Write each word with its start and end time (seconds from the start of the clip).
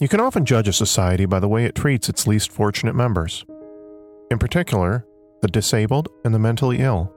You 0.00 0.08
can 0.08 0.20
often 0.20 0.46
judge 0.46 0.66
a 0.66 0.72
society 0.72 1.26
by 1.26 1.40
the 1.40 1.48
way 1.48 1.66
it 1.66 1.74
treats 1.74 2.08
its 2.08 2.26
least 2.26 2.50
fortunate 2.50 2.94
members, 2.94 3.44
in 4.30 4.38
particular, 4.38 5.04
the 5.42 5.48
disabled 5.48 6.08
and 6.24 6.32
the 6.32 6.38
mentally 6.38 6.78
ill. 6.78 7.12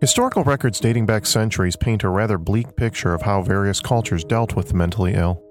Historical 0.00 0.44
records 0.44 0.80
dating 0.80 1.04
back 1.04 1.26
centuries 1.26 1.76
paint 1.76 2.04
a 2.04 2.08
rather 2.08 2.38
bleak 2.38 2.74
picture 2.74 3.12
of 3.12 3.20
how 3.20 3.42
various 3.42 3.80
cultures 3.80 4.24
dealt 4.24 4.56
with 4.56 4.68
the 4.68 4.74
mentally 4.74 5.12
ill. 5.12 5.42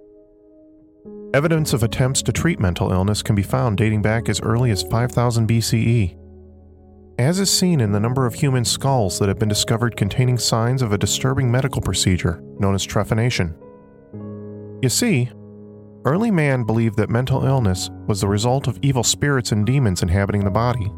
Evidence 1.35 1.71
of 1.71 1.83
attempts 1.83 2.23
to 2.23 2.31
treat 2.31 2.59
mental 2.59 2.91
illness 2.91 3.21
can 3.21 3.35
be 3.35 3.43
found 3.43 3.77
dating 3.77 4.01
back 4.01 4.29
as 4.29 4.41
early 4.41 4.71
as 4.71 4.81
5000 4.81 5.47
BCE, 5.47 6.17
as 7.19 7.39
is 7.39 7.51
seen 7.51 7.79
in 7.79 7.91
the 7.91 7.99
number 7.99 8.25
of 8.25 8.33
human 8.33 8.65
skulls 8.65 9.19
that 9.19 9.27
have 9.27 9.37
been 9.37 9.49
discovered 9.49 9.95
containing 9.97 10.39
signs 10.39 10.81
of 10.81 10.93
a 10.93 10.97
disturbing 10.97 11.51
medical 11.51 11.81
procedure 11.81 12.41
known 12.57 12.73
as 12.73 12.87
trephination. 12.87 13.53
You 14.81 14.89
see, 14.89 15.29
Early 16.05 16.31
man 16.31 16.65
believed 16.65 16.97
that 16.97 17.09
mental 17.09 17.45
illness 17.45 17.89
was 18.07 18.19
the 18.19 18.27
result 18.27 18.67
of 18.67 18.77
evil 18.81 19.03
spirits 19.03 19.53
and 19.53 19.65
demons 19.65 20.03
inhabiting 20.03 20.43
the 20.43 20.51
body, 20.51 20.91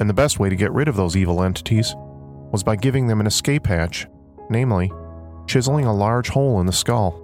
and 0.00 0.08
the 0.08 0.14
best 0.14 0.38
way 0.38 0.48
to 0.48 0.56
get 0.56 0.72
rid 0.72 0.88
of 0.88 0.96
those 0.96 1.14
evil 1.14 1.42
entities 1.42 1.94
was 2.50 2.62
by 2.62 2.74
giving 2.74 3.06
them 3.06 3.20
an 3.20 3.26
escape 3.26 3.66
hatch, 3.66 4.06
namely, 4.48 4.90
chiseling 5.46 5.84
a 5.84 5.94
large 5.94 6.30
hole 6.30 6.58
in 6.60 6.64
the 6.64 6.72
skull. 6.72 7.20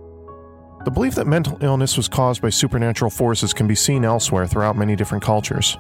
The 0.84 0.90
belief 0.90 1.14
that 1.14 1.26
mental 1.26 1.56
illness 1.62 1.96
was 1.96 2.06
caused 2.06 2.42
by 2.42 2.50
supernatural 2.50 3.10
forces 3.10 3.54
can 3.54 3.66
be 3.66 3.74
seen 3.74 4.04
elsewhere 4.04 4.46
throughout 4.46 4.76
many 4.76 4.94
different 4.94 5.24
cultures. 5.24 5.78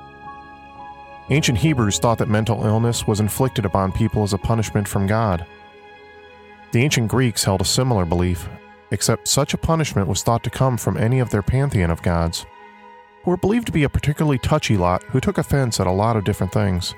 Ancient 1.28 1.58
Hebrews 1.58 1.98
thought 1.98 2.16
that 2.18 2.30
mental 2.30 2.64
illness 2.64 3.06
was 3.06 3.20
inflicted 3.20 3.66
upon 3.66 3.92
people 3.92 4.22
as 4.22 4.32
a 4.32 4.38
punishment 4.38 4.88
from 4.88 5.06
God. 5.06 5.44
The 6.72 6.82
ancient 6.82 7.08
Greeks 7.08 7.44
held 7.44 7.60
a 7.60 7.66
similar 7.66 8.06
belief 8.06 8.48
except 8.90 9.28
such 9.28 9.54
a 9.54 9.58
punishment 9.58 10.08
was 10.08 10.22
thought 10.22 10.42
to 10.44 10.50
come 10.50 10.76
from 10.76 10.96
any 10.96 11.20
of 11.20 11.30
their 11.30 11.42
pantheon 11.42 11.90
of 11.90 12.02
gods, 12.02 12.46
who 13.22 13.30
were 13.30 13.36
believed 13.36 13.66
to 13.66 13.72
be 13.72 13.84
a 13.84 13.88
particularly 13.88 14.38
touchy 14.38 14.76
lot 14.76 15.02
who 15.04 15.20
took 15.20 15.38
offense 15.38 15.78
at 15.80 15.86
a 15.86 15.92
lot 15.92 16.16
of 16.16 16.24
different 16.24 16.52
things. 16.52 16.94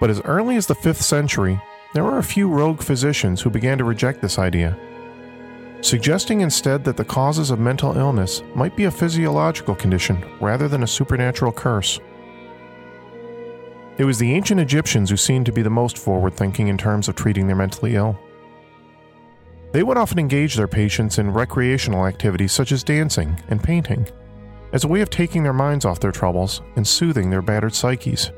But 0.00 0.10
as 0.10 0.20
early 0.22 0.56
as 0.56 0.66
the 0.66 0.74
5th 0.74 1.02
century, 1.02 1.60
there 1.94 2.04
were 2.04 2.18
a 2.18 2.22
few 2.22 2.48
rogue 2.48 2.82
physicians 2.82 3.40
who 3.40 3.50
began 3.50 3.78
to 3.78 3.84
reject 3.84 4.20
this 4.20 4.38
idea, 4.38 4.78
suggesting 5.80 6.40
instead 6.40 6.84
that 6.84 6.96
the 6.96 7.04
causes 7.04 7.50
of 7.50 7.60
mental 7.60 7.96
illness 7.96 8.42
might 8.54 8.76
be 8.76 8.84
a 8.84 8.90
physiological 8.90 9.74
condition 9.74 10.24
rather 10.40 10.68
than 10.68 10.82
a 10.82 10.86
supernatural 10.86 11.52
curse. 11.52 12.00
It 13.98 14.04
was 14.04 14.18
the 14.18 14.34
ancient 14.34 14.60
Egyptians 14.60 15.08
who 15.08 15.16
seemed 15.16 15.46
to 15.46 15.52
be 15.52 15.62
the 15.62 15.70
most 15.70 15.96
forward 15.96 16.34
thinking 16.34 16.68
in 16.68 16.76
terms 16.76 17.08
of 17.08 17.14
treating 17.14 17.46
their 17.46 17.56
mentally 17.56 17.94
ill. 17.94 18.18
They 19.76 19.82
would 19.82 19.98
often 19.98 20.18
engage 20.18 20.54
their 20.54 20.66
patients 20.66 21.18
in 21.18 21.30
recreational 21.30 22.06
activities 22.06 22.50
such 22.50 22.72
as 22.72 22.82
dancing 22.82 23.38
and 23.48 23.62
painting, 23.62 24.08
as 24.72 24.84
a 24.84 24.88
way 24.88 25.02
of 25.02 25.10
taking 25.10 25.42
their 25.42 25.52
minds 25.52 25.84
off 25.84 26.00
their 26.00 26.12
troubles 26.12 26.62
and 26.76 26.88
soothing 26.88 27.28
their 27.28 27.42
battered 27.42 27.74
psyches. 27.74 28.32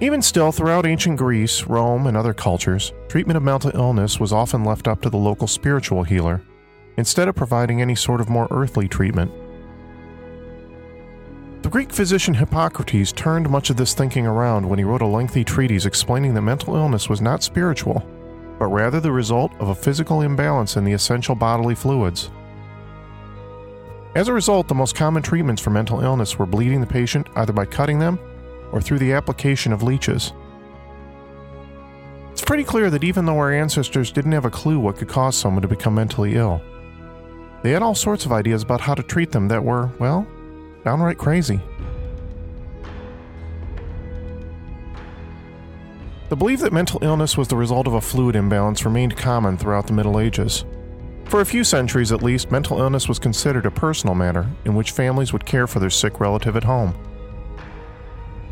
Even 0.00 0.22
still, 0.22 0.50
throughout 0.50 0.86
ancient 0.86 1.18
Greece, 1.18 1.62
Rome, 1.66 2.08
and 2.08 2.16
other 2.16 2.34
cultures, 2.34 2.92
treatment 3.06 3.36
of 3.36 3.44
mental 3.44 3.70
illness 3.74 4.18
was 4.18 4.32
often 4.32 4.64
left 4.64 4.88
up 4.88 5.02
to 5.02 5.08
the 5.08 5.16
local 5.16 5.46
spiritual 5.46 6.02
healer, 6.02 6.42
instead 6.96 7.28
of 7.28 7.36
providing 7.36 7.80
any 7.80 7.94
sort 7.94 8.20
of 8.20 8.28
more 8.28 8.48
earthly 8.50 8.88
treatment. 8.88 9.30
The 11.62 11.70
Greek 11.70 11.92
physician 11.92 12.34
Hippocrates 12.34 13.12
turned 13.12 13.48
much 13.48 13.70
of 13.70 13.76
this 13.76 13.94
thinking 13.94 14.26
around 14.26 14.68
when 14.68 14.80
he 14.80 14.84
wrote 14.84 15.02
a 15.02 15.06
lengthy 15.06 15.44
treatise 15.44 15.86
explaining 15.86 16.34
that 16.34 16.42
mental 16.42 16.74
illness 16.74 17.08
was 17.08 17.20
not 17.20 17.44
spiritual, 17.44 18.02
but 18.58 18.66
rather 18.66 19.00
the 19.00 19.12
result 19.12 19.52
of 19.60 19.68
a 19.68 19.74
physical 19.74 20.22
imbalance 20.22 20.76
in 20.76 20.84
the 20.84 20.92
essential 20.92 21.34
bodily 21.34 21.74
fluids. 21.74 22.30
As 24.14 24.28
a 24.28 24.32
result, 24.32 24.68
the 24.68 24.74
most 24.74 24.96
common 24.96 25.22
treatments 25.22 25.62
for 25.62 25.70
mental 25.70 26.00
illness 26.00 26.38
were 26.38 26.46
bleeding 26.46 26.80
the 26.80 26.86
patient 26.86 27.28
either 27.36 27.52
by 27.52 27.64
cutting 27.64 27.98
them 27.98 28.18
or 28.72 28.80
through 28.80 28.98
the 28.98 29.12
application 29.12 29.72
of 29.72 29.82
leeches. 29.82 30.32
It's 32.32 32.42
pretty 32.44 32.64
clear 32.64 32.90
that 32.90 33.04
even 33.04 33.26
though 33.26 33.38
our 33.38 33.52
ancestors 33.52 34.10
didn't 34.10 34.32
have 34.32 34.44
a 34.44 34.50
clue 34.50 34.78
what 34.78 34.96
could 34.96 35.08
cause 35.08 35.36
someone 35.36 35.62
to 35.62 35.68
become 35.68 35.94
mentally 35.94 36.34
ill, 36.34 36.62
they 37.62 37.72
had 37.72 37.82
all 37.82 37.94
sorts 37.94 38.24
of 38.24 38.32
ideas 38.32 38.62
about 38.62 38.80
how 38.80 38.94
to 38.94 39.02
treat 39.02 39.32
them 39.32 39.48
that 39.48 39.64
were, 39.64 39.90
well, 39.98 40.26
downright 40.84 41.18
crazy. 41.18 41.60
The 46.28 46.36
belief 46.36 46.60
that 46.60 46.74
mental 46.74 47.02
illness 47.02 47.38
was 47.38 47.48
the 47.48 47.56
result 47.56 47.86
of 47.86 47.94
a 47.94 48.02
fluid 48.02 48.36
imbalance 48.36 48.84
remained 48.84 49.16
common 49.16 49.56
throughout 49.56 49.86
the 49.86 49.94
Middle 49.94 50.20
Ages. 50.20 50.66
For 51.24 51.40
a 51.40 51.46
few 51.46 51.64
centuries 51.64 52.12
at 52.12 52.22
least, 52.22 52.50
mental 52.50 52.80
illness 52.80 53.08
was 53.08 53.18
considered 53.18 53.64
a 53.64 53.70
personal 53.70 54.14
matter 54.14 54.46
in 54.66 54.74
which 54.74 54.90
families 54.90 55.32
would 55.32 55.46
care 55.46 55.66
for 55.66 55.80
their 55.80 55.88
sick 55.88 56.20
relative 56.20 56.54
at 56.54 56.64
home. 56.64 56.94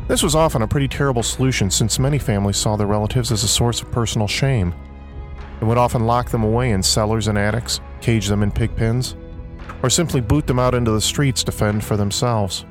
This 0.07 0.23
was 0.23 0.33
often 0.33 0.63
a 0.63 0.67
pretty 0.67 0.87
terrible 0.87 1.21
solution 1.21 1.69
since 1.69 1.99
many 1.99 2.17
families 2.17 2.57
saw 2.57 2.77
their 2.77 2.87
relatives 2.87 3.31
as 3.31 3.43
a 3.43 3.47
source 3.47 3.81
of 3.81 3.91
personal 3.91 4.27
shame 4.27 4.73
and 5.59 5.69
would 5.69 5.77
often 5.77 6.05
lock 6.05 6.29
them 6.29 6.43
away 6.43 6.71
in 6.71 6.81
cellars 6.81 7.27
and 7.27 7.37
attics, 7.37 7.79
cage 8.01 8.27
them 8.27 8.41
in 8.41 8.51
pig 8.51 8.75
pens, 8.75 9.15
or 9.83 9.89
simply 9.89 10.21
boot 10.21 10.47
them 10.47 10.59
out 10.59 10.73
into 10.73 10.91
the 10.91 11.01
streets 11.01 11.43
to 11.43 11.51
fend 11.51 11.83
for 11.83 11.95
themselves. 11.95 12.65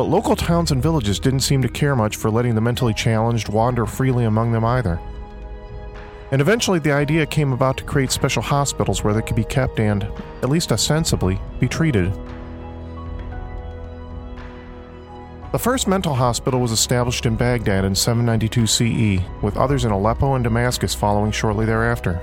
But 0.00 0.08
local 0.08 0.34
towns 0.34 0.70
and 0.70 0.82
villages 0.82 1.20
didn't 1.20 1.40
seem 1.40 1.60
to 1.60 1.68
care 1.68 1.94
much 1.94 2.16
for 2.16 2.30
letting 2.30 2.54
the 2.54 2.60
mentally 2.62 2.94
challenged 2.94 3.50
wander 3.50 3.84
freely 3.84 4.24
among 4.24 4.50
them 4.50 4.64
either. 4.64 4.98
And 6.30 6.40
eventually, 6.40 6.78
the 6.78 6.92
idea 6.92 7.26
came 7.26 7.52
about 7.52 7.76
to 7.76 7.84
create 7.84 8.10
special 8.10 8.40
hospitals 8.40 9.04
where 9.04 9.12
they 9.12 9.20
could 9.20 9.36
be 9.36 9.44
kept 9.44 9.78
and, 9.78 10.04
at 10.42 10.48
least 10.48 10.72
ostensibly, 10.72 11.38
be 11.58 11.68
treated. 11.68 12.10
The 15.52 15.58
first 15.58 15.86
mental 15.86 16.14
hospital 16.14 16.60
was 16.60 16.72
established 16.72 17.26
in 17.26 17.36
Baghdad 17.36 17.84
in 17.84 17.94
792 17.94 18.66
CE, 18.66 19.22
with 19.42 19.58
others 19.58 19.84
in 19.84 19.90
Aleppo 19.90 20.34
and 20.34 20.42
Damascus 20.42 20.94
following 20.94 21.30
shortly 21.30 21.66
thereafter. 21.66 22.18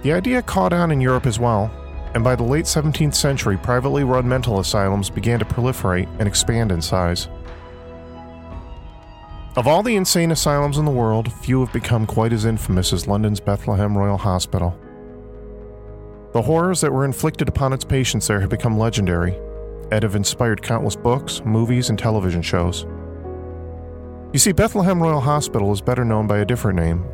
The 0.00 0.14
idea 0.14 0.40
caught 0.40 0.72
on 0.72 0.90
in 0.90 1.02
Europe 1.02 1.26
as 1.26 1.38
well, 1.38 1.70
and 2.14 2.22
by 2.22 2.36
the 2.36 2.44
late 2.44 2.64
17th 2.64 3.14
century, 3.14 3.56
privately 3.56 4.04
run 4.04 4.28
mental 4.28 4.60
asylums 4.60 5.10
began 5.10 5.40
to 5.40 5.44
proliferate 5.44 6.08
and 6.18 6.28
expand 6.28 6.70
in 6.70 6.80
size. 6.80 7.28
Of 9.56 9.68
all 9.68 9.82
the 9.82 9.96
insane 9.96 10.30
asylums 10.30 10.78
in 10.78 10.84
the 10.84 10.90
world, 10.90 11.32
few 11.32 11.60
have 11.60 11.72
become 11.72 12.06
quite 12.06 12.32
as 12.32 12.44
infamous 12.44 12.92
as 12.92 13.06
London's 13.06 13.40
Bethlehem 13.40 13.96
Royal 13.96 14.16
Hospital. 14.16 14.78
The 16.32 16.42
horrors 16.42 16.80
that 16.80 16.92
were 16.92 17.04
inflicted 17.04 17.48
upon 17.48 17.72
its 17.72 17.84
patients 17.84 18.26
there 18.26 18.40
have 18.40 18.50
become 18.50 18.78
legendary 18.78 19.36
and 19.92 20.02
have 20.02 20.16
inspired 20.16 20.62
countless 20.62 20.96
books, 20.96 21.42
movies, 21.44 21.90
and 21.90 21.98
television 21.98 22.42
shows. 22.42 22.86
You 24.32 24.40
see, 24.40 24.50
Bethlehem 24.50 25.00
Royal 25.00 25.20
Hospital 25.20 25.72
is 25.72 25.80
better 25.80 26.04
known 26.04 26.26
by 26.26 26.38
a 26.38 26.44
different 26.44 26.76
name, 26.76 27.04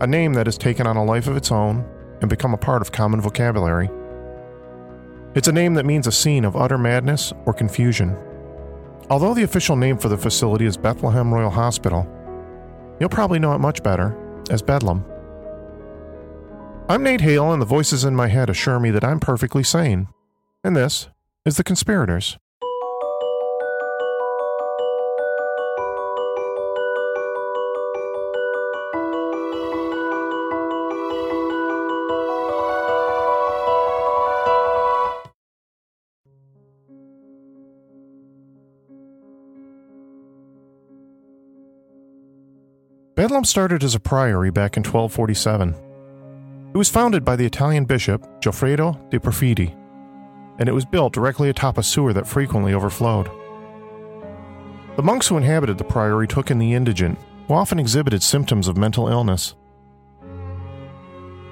a 0.00 0.06
name 0.06 0.34
that 0.34 0.46
has 0.46 0.58
taken 0.58 0.86
on 0.86 0.98
a 0.98 1.04
life 1.04 1.26
of 1.26 1.36
its 1.36 1.50
own 1.50 1.86
and 2.20 2.28
become 2.28 2.52
a 2.52 2.58
part 2.58 2.82
of 2.82 2.92
common 2.92 3.22
vocabulary. 3.22 3.88
It's 5.34 5.48
a 5.48 5.52
name 5.52 5.72
that 5.74 5.86
means 5.86 6.06
a 6.06 6.12
scene 6.12 6.44
of 6.44 6.56
utter 6.56 6.76
madness 6.76 7.32
or 7.46 7.54
confusion. 7.54 8.14
Although 9.08 9.32
the 9.32 9.44
official 9.44 9.76
name 9.76 9.96
for 9.96 10.10
the 10.10 10.18
facility 10.18 10.66
is 10.66 10.76
Bethlehem 10.76 11.32
Royal 11.32 11.50
Hospital, 11.50 12.06
you'll 13.00 13.08
probably 13.08 13.38
know 13.38 13.54
it 13.54 13.58
much 13.58 13.82
better 13.82 14.14
as 14.50 14.60
Bedlam. 14.60 15.04
I'm 16.88 17.02
Nate 17.02 17.22
Hale, 17.22 17.50
and 17.50 17.62
the 17.62 17.66
voices 17.66 18.04
in 18.04 18.14
my 18.14 18.28
head 18.28 18.50
assure 18.50 18.78
me 18.78 18.90
that 18.90 19.04
I'm 19.04 19.20
perfectly 19.20 19.62
sane. 19.62 20.08
And 20.62 20.76
this 20.76 21.08
is 21.46 21.56
The 21.56 21.64
Conspirators. 21.64 22.36
Bedlam 43.22 43.44
started 43.44 43.84
as 43.84 43.94
a 43.94 44.00
priory 44.00 44.50
back 44.50 44.76
in 44.76 44.82
1247. 44.82 45.76
It 46.74 46.76
was 46.76 46.90
founded 46.90 47.24
by 47.24 47.36
the 47.36 47.46
Italian 47.46 47.84
bishop 47.84 48.20
Goffredo 48.40 48.98
de 49.10 49.20
Perfidi, 49.20 49.76
and 50.58 50.68
it 50.68 50.72
was 50.72 50.84
built 50.84 51.12
directly 51.12 51.48
atop 51.48 51.78
a 51.78 51.84
sewer 51.84 52.12
that 52.14 52.26
frequently 52.26 52.74
overflowed. 52.74 53.30
The 54.96 55.04
monks 55.04 55.28
who 55.28 55.36
inhabited 55.36 55.78
the 55.78 55.84
priory 55.84 56.26
took 56.26 56.50
in 56.50 56.58
the 56.58 56.74
indigent, 56.74 57.16
who 57.46 57.54
often 57.54 57.78
exhibited 57.78 58.24
symptoms 58.24 58.66
of 58.66 58.76
mental 58.76 59.06
illness. 59.06 59.54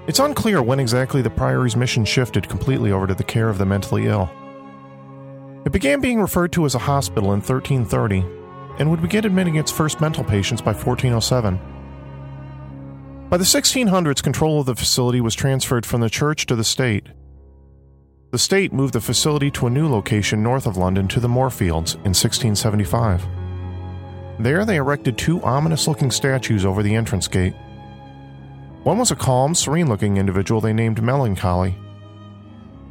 It's 0.09 0.19
unclear 0.19 0.65
when 0.65 0.81
exactly 0.81 1.23
the 1.23 1.31
priory's 1.31 1.77
mission 1.77 2.05
shifted 2.05 2.49
completely 2.49 2.91
over 2.91 3.07
to 3.07 3.15
the 3.15 3.23
care 3.23 3.49
of 3.49 3.59
the 3.59 3.65
mentally 3.65 4.09
ill. 4.09 4.29
It 5.65 5.71
began 5.71 6.01
being 6.01 6.21
referred 6.21 6.51
to 6.55 6.67
as 6.67 6.75
a 6.75 6.81
hospital 6.81 7.33
in 7.33 7.41
1330 7.41 8.40
and 8.81 8.91
would 8.91 9.03
begin 9.03 9.27
admitting 9.27 9.57
its 9.57 9.71
first 9.71 10.01
mental 10.01 10.25
patients 10.25 10.63
by 10.63 10.73
1407. 10.73 11.61
By 13.29 13.37
the 13.37 13.45
1600s, 13.45 14.23
control 14.23 14.59
of 14.59 14.67
the 14.67 14.75
facility 14.75 15.21
was 15.21 15.35
transferred 15.37 15.85
from 15.85 16.01
the 16.01 16.11
church 16.11 16.47
to 16.47 16.57
the 16.57 16.65
state. 16.65 17.07
The 18.33 18.39
state 18.39 18.73
moved 18.73 18.95
the 18.95 19.01
facility 19.01 19.51
to 19.53 19.67
a 19.67 19.71
new 19.71 19.87
location 19.89 20.43
north 20.43 20.67
of 20.67 20.79
London 20.79 21.07
to 21.09 21.21
the 21.21 21.29
Moorfields 21.29 21.95
in 21.95 22.15
1675. 22.15 23.25
There, 24.39 24.65
they 24.65 24.77
erected 24.77 25.19
two 25.19 25.43
ominous 25.43 25.87
looking 25.87 26.11
statues 26.11 26.65
over 26.65 26.83
the 26.83 26.95
entrance 26.95 27.29
gate. 27.29 27.55
One 28.83 28.99
was 28.99 29.11
a 29.11 29.17
calm, 29.17 29.55
serene 29.55 29.89
looking 29.89 30.17
individual 30.17 30.63
they 30.63 30.73
named 30.73 31.03
Melancholy, 31.03 31.77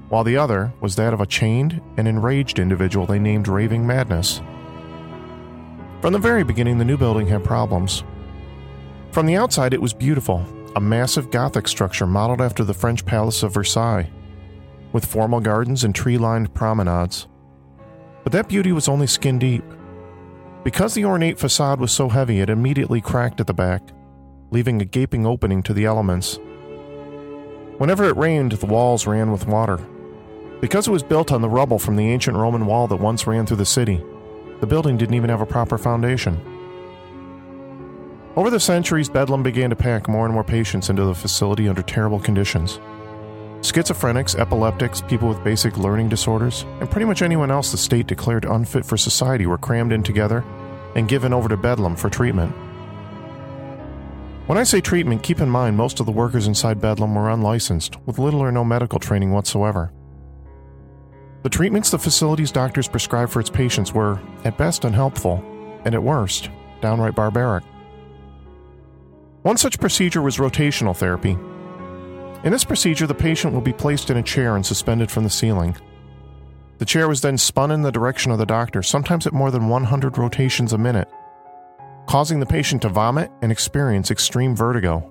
while 0.09 0.23
the 0.23 0.37
other 0.37 0.71
was 0.81 0.95
that 0.95 1.13
of 1.13 1.21
a 1.21 1.25
chained 1.25 1.81
and 1.97 2.07
enraged 2.07 2.59
individual 2.59 3.07
they 3.07 3.19
named 3.19 3.47
Raving 3.47 3.87
Madness. 3.87 4.41
From 6.01 6.13
the 6.13 6.19
very 6.19 6.43
beginning, 6.43 6.77
the 6.77 6.85
new 6.85 6.97
building 6.97 7.27
had 7.27 7.43
problems. 7.43 8.03
From 9.11 9.25
the 9.25 9.35
outside, 9.35 9.73
it 9.73 9.81
was 9.81 9.93
beautiful, 9.93 10.45
a 10.77 10.79
massive 10.79 11.29
Gothic 11.29 11.67
structure 11.67 12.07
modeled 12.07 12.39
after 12.39 12.63
the 12.63 12.73
French 12.73 13.05
Palace 13.05 13.43
of 13.43 13.53
Versailles, 13.53 14.09
with 14.93 15.05
formal 15.05 15.41
gardens 15.41 15.83
and 15.83 15.93
tree 15.93 16.17
lined 16.17 16.53
promenades. 16.53 17.27
But 18.23 18.31
that 18.31 18.47
beauty 18.47 18.71
was 18.71 18.87
only 18.87 19.07
skin 19.07 19.39
deep. 19.39 19.63
Because 20.63 20.93
the 20.93 21.03
ornate 21.03 21.37
facade 21.37 21.81
was 21.81 21.91
so 21.91 22.07
heavy, 22.07 22.39
it 22.39 22.49
immediately 22.49 23.01
cracked 23.01 23.41
at 23.41 23.47
the 23.47 23.53
back, 23.53 23.81
leaving 24.51 24.81
a 24.81 24.85
gaping 24.85 25.25
opening 25.25 25.61
to 25.63 25.73
the 25.73 25.85
elements. 25.85 26.39
Whenever 27.77 28.05
it 28.05 28.15
rained, 28.15 28.53
the 28.53 28.65
walls 28.65 29.05
ran 29.05 29.33
with 29.33 29.47
water. 29.47 29.79
Because 30.61 30.87
it 30.87 30.91
was 30.91 31.03
built 31.03 31.31
on 31.31 31.41
the 31.41 31.49
rubble 31.49 31.79
from 31.79 31.97
the 31.97 32.09
ancient 32.09 32.37
Roman 32.37 32.65
wall 32.65 32.87
that 32.87 32.97
once 32.97 33.27
ran 33.27 33.45
through 33.45 33.57
the 33.57 33.65
city, 33.65 34.01
the 34.59 34.67
building 34.67 34.97
didn't 34.97 35.15
even 35.15 35.29
have 35.29 35.41
a 35.41 35.45
proper 35.45 35.77
foundation. 35.77 36.39
Over 38.35 38.49
the 38.49 38.59
centuries, 38.59 39.09
Bedlam 39.09 39.43
began 39.43 39.69
to 39.69 39.75
pack 39.75 40.07
more 40.07 40.25
and 40.25 40.33
more 40.33 40.43
patients 40.43 40.89
into 40.89 41.03
the 41.03 41.15
facility 41.15 41.67
under 41.67 41.81
terrible 41.81 42.19
conditions. 42.19 42.79
Schizophrenics, 43.61 44.39
epileptics, 44.39 45.01
people 45.01 45.27
with 45.27 45.43
basic 45.43 45.77
learning 45.77 46.07
disorders, 46.07 46.63
and 46.79 46.89
pretty 46.89 47.05
much 47.05 47.21
anyone 47.21 47.51
else 47.51 47.71
the 47.71 47.77
state 47.77 48.07
declared 48.07 48.45
unfit 48.45 48.85
for 48.85 48.95
society 48.95 49.45
were 49.45 49.57
crammed 49.57 49.91
in 49.91 50.03
together 50.03 50.45
and 50.95 51.09
given 51.09 51.33
over 51.33 51.49
to 51.49 51.57
Bedlam 51.57 51.95
for 51.95 52.09
treatment. 52.09 52.53
When 54.47 54.57
I 54.57 54.63
say 54.63 54.81
treatment, 54.81 55.21
keep 55.21 55.41
in 55.41 55.49
mind 55.49 55.75
most 55.75 55.99
of 55.99 56.05
the 56.05 56.11
workers 56.11 56.47
inside 56.47 56.81
Bedlam 56.81 57.13
were 57.13 57.29
unlicensed, 57.29 57.97
with 58.05 58.17
little 58.17 58.39
or 58.39 58.51
no 58.51 58.63
medical 58.63 58.97
training 58.97 59.31
whatsoever. 59.31 59.91
The 61.41 61.49
treatments 61.49 61.91
the 61.91 61.99
facility's 61.99 62.51
doctors 62.51 62.89
prescribed 62.89 63.31
for 63.31 63.39
its 63.39 63.49
patients 63.49 63.93
were, 63.93 64.19
at 64.43 64.57
best, 64.57 64.83
unhelpful, 64.83 65.41
and 65.85 65.95
at 65.95 66.03
worst, 66.03 66.49
downright 66.81 67.15
barbaric. 67.15 67.63
One 69.43 69.55
such 69.55 69.79
procedure 69.79 70.21
was 70.21 70.37
rotational 70.37 70.95
therapy. 70.95 71.37
In 72.43 72.51
this 72.51 72.65
procedure, 72.65 73.07
the 73.07 73.15
patient 73.15 73.53
will 73.53 73.61
be 73.61 73.71
placed 73.71 74.09
in 74.09 74.17
a 74.17 74.23
chair 74.23 74.57
and 74.57 74.65
suspended 74.65 75.09
from 75.09 75.23
the 75.23 75.29
ceiling. 75.29 75.77
The 76.77 76.85
chair 76.85 77.07
was 77.07 77.21
then 77.21 77.37
spun 77.37 77.71
in 77.71 77.83
the 77.83 77.91
direction 77.91 78.31
of 78.31 78.37
the 78.37 78.45
doctor, 78.45 78.83
sometimes 78.83 79.25
at 79.25 79.33
more 79.33 79.51
than 79.51 79.69
100 79.69 80.17
rotations 80.17 80.73
a 80.73 80.77
minute, 80.77 81.09
causing 82.05 82.41
the 82.41 82.45
patient 82.45 82.81
to 82.81 82.89
vomit 82.89 83.31
and 83.41 83.51
experience 83.51 84.11
extreme 84.11 84.55
vertigo. 84.55 85.09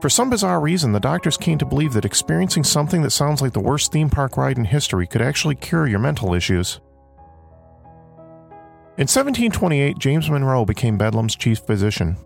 For 0.00 0.08
some 0.08 0.30
bizarre 0.30 0.60
reason, 0.60 0.92
the 0.92 1.00
doctors 1.00 1.36
came 1.36 1.58
to 1.58 1.66
believe 1.66 1.92
that 1.94 2.04
experiencing 2.04 2.62
something 2.62 3.02
that 3.02 3.10
sounds 3.10 3.42
like 3.42 3.52
the 3.52 3.60
worst 3.60 3.90
theme 3.90 4.08
park 4.08 4.36
ride 4.36 4.56
in 4.56 4.64
history 4.64 5.08
could 5.08 5.22
actually 5.22 5.56
cure 5.56 5.88
your 5.88 5.98
mental 5.98 6.34
issues. 6.34 6.80
In 8.96 9.06
1728, 9.06 9.98
James 9.98 10.30
Monro 10.30 10.64
became 10.64 10.98
Bedlam's 10.98 11.34
chief 11.34 11.60
physician. 11.60 12.16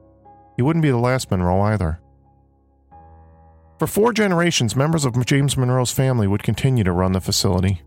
He 0.57 0.63
wouldn't 0.63 0.83
be 0.83 0.91
the 0.91 0.99
last 0.99 1.31
Monro 1.31 1.61
either. 1.63 2.01
For 3.79 3.87
four 3.87 4.13
generations, 4.13 4.77
members 4.77 5.05
of 5.07 5.25
James 5.25 5.57
Monro's 5.57 5.93
family 5.93 6.27
would 6.27 6.43
continue 6.43 6.85
to 6.85 6.93
run 6.93 7.13
the 7.13 7.21
facility. 7.21 7.83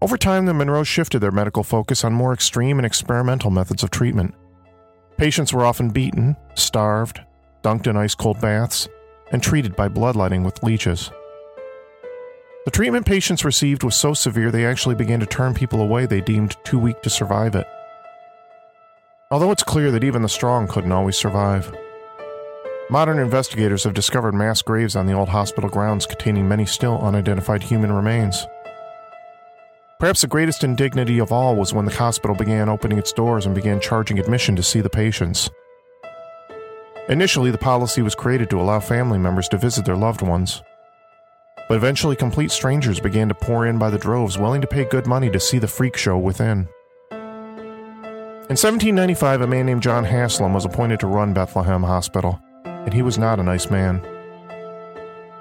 Over 0.00 0.18
time, 0.18 0.46
the 0.46 0.52
Monros 0.52 0.86
shifted 0.86 1.20
their 1.20 1.30
medical 1.30 1.62
focus 1.62 2.02
on 2.02 2.12
more 2.12 2.32
extreme 2.32 2.78
and 2.78 2.86
experimental 2.86 3.52
methods 3.52 3.84
of 3.84 3.90
treatment. 3.90 4.34
Patients 5.16 5.52
were 5.52 5.64
often 5.64 5.90
beaten, 5.90 6.36
starved, 6.56 7.20
dunked 7.62 7.86
in 7.86 7.96
ice 7.96 8.14
cold 8.14 8.40
baths, 8.40 8.88
and 9.30 9.42
treated 9.42 9.74
by 9.74 9.88
bloodletting 9.88 10.44
with 10.44 10.62
leeches. 10.62 11.10
The 12.64 12.70
treatment 12.70 13.06
patients 13.06 13.44
received 13.44 13.82
was 13.82 13.96
so 13.96 14.14
severe 14.14 14.50
they 14.50 14.66
actually 14.66 14.94
began 14.94 15.18
to 15.20 15.26
turn 15.26 15.54
people 15.54 15.80
away 15.80 16.06
they 16.06 16.20
deemed 16.20 16.56
too 16.64 16.78
weak 16.78 17.02
to 17.02 17.10
survive 17.10 17.56
it. 17.56 17.66
Although 19.32 19.50
it's 19.50 19.64
clear 19.64 19.90
that 19.90 20.04
even 20.04 20.22
the 20.22 20.28
strong 20.28 20.68
couldn't 20.68 20.92
always 20.92 21.16
survive. 21.16 21.74
Modern 22.90 23.18
investigators 23.18 23.84
have 23.84 23.94
discovered 23.94 24.34
mass 24.34 24.60
graves 24.60 24.94
on 24.94 25.06
the 25.06 25.14
old 25.14 25.30
hospital 25.30 25.70
grounds 25.70 26.04
containing 26.04 26.46
many 26.46 26.66
still 26.66 27.00
unidentified 27.00 27.62
human 27.62 27.90
remains. 27.90 28.46
Perhaps 29.98 30.20
the 30.20 30.26
greatest 30.26 30.62
indignity 30.62 31.18
of 31.18 31.32
all 31.32 31.56
was 31.56 31.72
when 31.72 31.84
the 31.84 31.94
hospital 31.94 32.36
began 32.36 32.68
opening 32.68 32.98
its 32.98 33.12
doors 33.12 33.46
and 33.46 33.54
began 33.54 33.80
charging 33.80 34.18
admission 34.18 34.54
to 34.56 34.62
see 34.62 34.80
the 34.80 34.90
patients. 34.90 35.48
Initially, 37.08 37.50
the 37.50 37.58
policy 37.58 38.00
was 38.00 38.14
created 38.14 38.48
to 38.50 38.60
allow 38.60 38.78
family 38.78 39.18
members 39.18 39.48
to 39.48 39.58
visit 39.58 39.84
their 39.84 39.96
loved 39.96 40.22
ones. 40.22 40.62
But 41.68 41.74
eventually, 41.74 42.14
complete 42.14 42.52
strangers 42.52 43.00
began 43.00 43.28
to 43.28 43.34
pour 43.34 43.66
in 43.66 43.78
by 43.78 43.90
the 43.90 43.98
droves, 43.98 44.38
willing 44.38 44.60
to 44.60 44.68
pay 44.68 44.84
good 44.84 45.06
money 45.06 45.28
to 45.30 45.40
see 45.40 45.58
the 45.58 45.66
freak 45.66 45.96
show 45.96 46.16
within. 46.16 46.68
In 47.10 48.58
1795, 48.58 49.40
a 49.40 49.46
man 49.46 49.66
named 49.66 49.82
John 49.82 50.04
Haslam 50.04 50.54
was 50.54 50.64
appointed 50.64 51.00
to 51.00 51.06
run 51.06 51.32
Bethlehem 51.32 51.82
Hospital, 51.82 52.40
and 52.64 52.94
he 52.94 53.02
was 53.02 53.18
not 53.18 53.40
a 53.40 53.44
nice 53.44 53.70
man. 53.70 54.06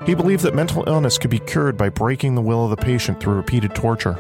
He 0.06 0.15
believed 0.15 0.44
that 0.44 0.56
mental 0.56 0.84
illness 0.88 1.20
could 1.20 1.30
be 1.30 1.39
cured 1.39 1.77
by 1.77 1.89
breaking 1.89 2.34
the 2.34 2.41
will 2.41 2.63
of 2.63 2.72
the 2.72 2.77
patient 2.77 3.20
through 3.20 3.36
repeated 3.36 3.75
torture. 3.75 4.18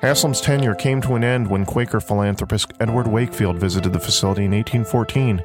Haslam's 0.00 0.40
tenure 0.40 0.74
came 0.74 1.00
to 1.02 1.14
an 1.14 1.24
end 1.24 1.48
when 1.48 1.64
Quaker 1.66 2.00
philanthropist 2.00 2.72
Edward 2.80 3.06
Wakefield 3.06 3.58
visited 3.58 3.92
the 3.92 4.00
facility 4.00 4.44
in 4.44 4.52
1814 4.52 5.42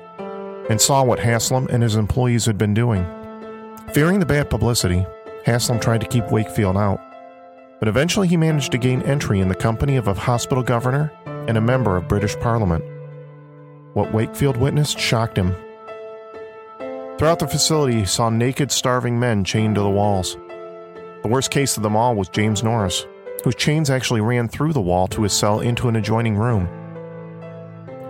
and 0.72 0.80
saw 0.80 1.04
what 1.04 1.20
Haslam 1.20 1.68
and 1.70 1.84
his 1.84 1.98
employees 1.98 2.46
had 2.46 2.58
been 2.58 2.74
doing. 2.74 3.06
Fearing 3.92 4.22
the 4.22 4.26
bad 4.26 4.50
publicity, 4.50 5.06
Haslam 5.46 5.82
tried 5.82 6.00
to 6.00 6.08
keep 6.08 6.32
Wakefield 6.32 6.78
out, 6.78 7.02
but 7.80 7.90
eventually 7.90 8.30
he 8.30 8.38
managed 8.38 8.72
to 8.72 8.78
gain 8.78 9.02
entry 9.02 9.42
in 9.42 9.50
the 9.50 9.54
company 9.54 9.98
of 9.98 10.08
a 10.08 10.14
hospital 10.14 10.64
governor 10.64 11.12
and 11.26 11.58
a 11.58 11.62
member 11.62 11.98
of 11.98 12.08
British 12.08 12.38
Parliament. 12.38 12.86
What 13.96 14.14
Wakefield 14.14 14.56
witnessed 14.56 14.98
shocked 14.98 15.38
him. 15.38 15.54
Throughout 17.18 17.40
the 17.40 17.50
facility, 17.50 18.00
he 18.00 18.06
saw 18.06 18.30
naked, 18.30 18.72
starving 18.72 19.20
men 19.20 19.44
chained 19.44 19.76
to 19.76 19.82
the 19.82 19.90
walls. 19.90 20.38
The 21.22 21.28
worst 21.28 21.52
case 21.52 21.76
of 21.76 21.84
them 21.84 21.98
all 21.98 22.16
was 22.16 22.30
James 22.30 22.64
Norris, 22.64 23.06
whose 23.44 23.56
chains 23.56 23.90
actually 23.90 24.22
ran 24.22 24.48
through 24.48 24.72
the 24.72 24.80
wall 24.80 25.10
to 25.10 25.24
his 25.24 25.34
cell 25.34 25.60
into 25.60 25.90
an 25.90 25.98
adjoining 25.98 26.38
room. 26.38 26.70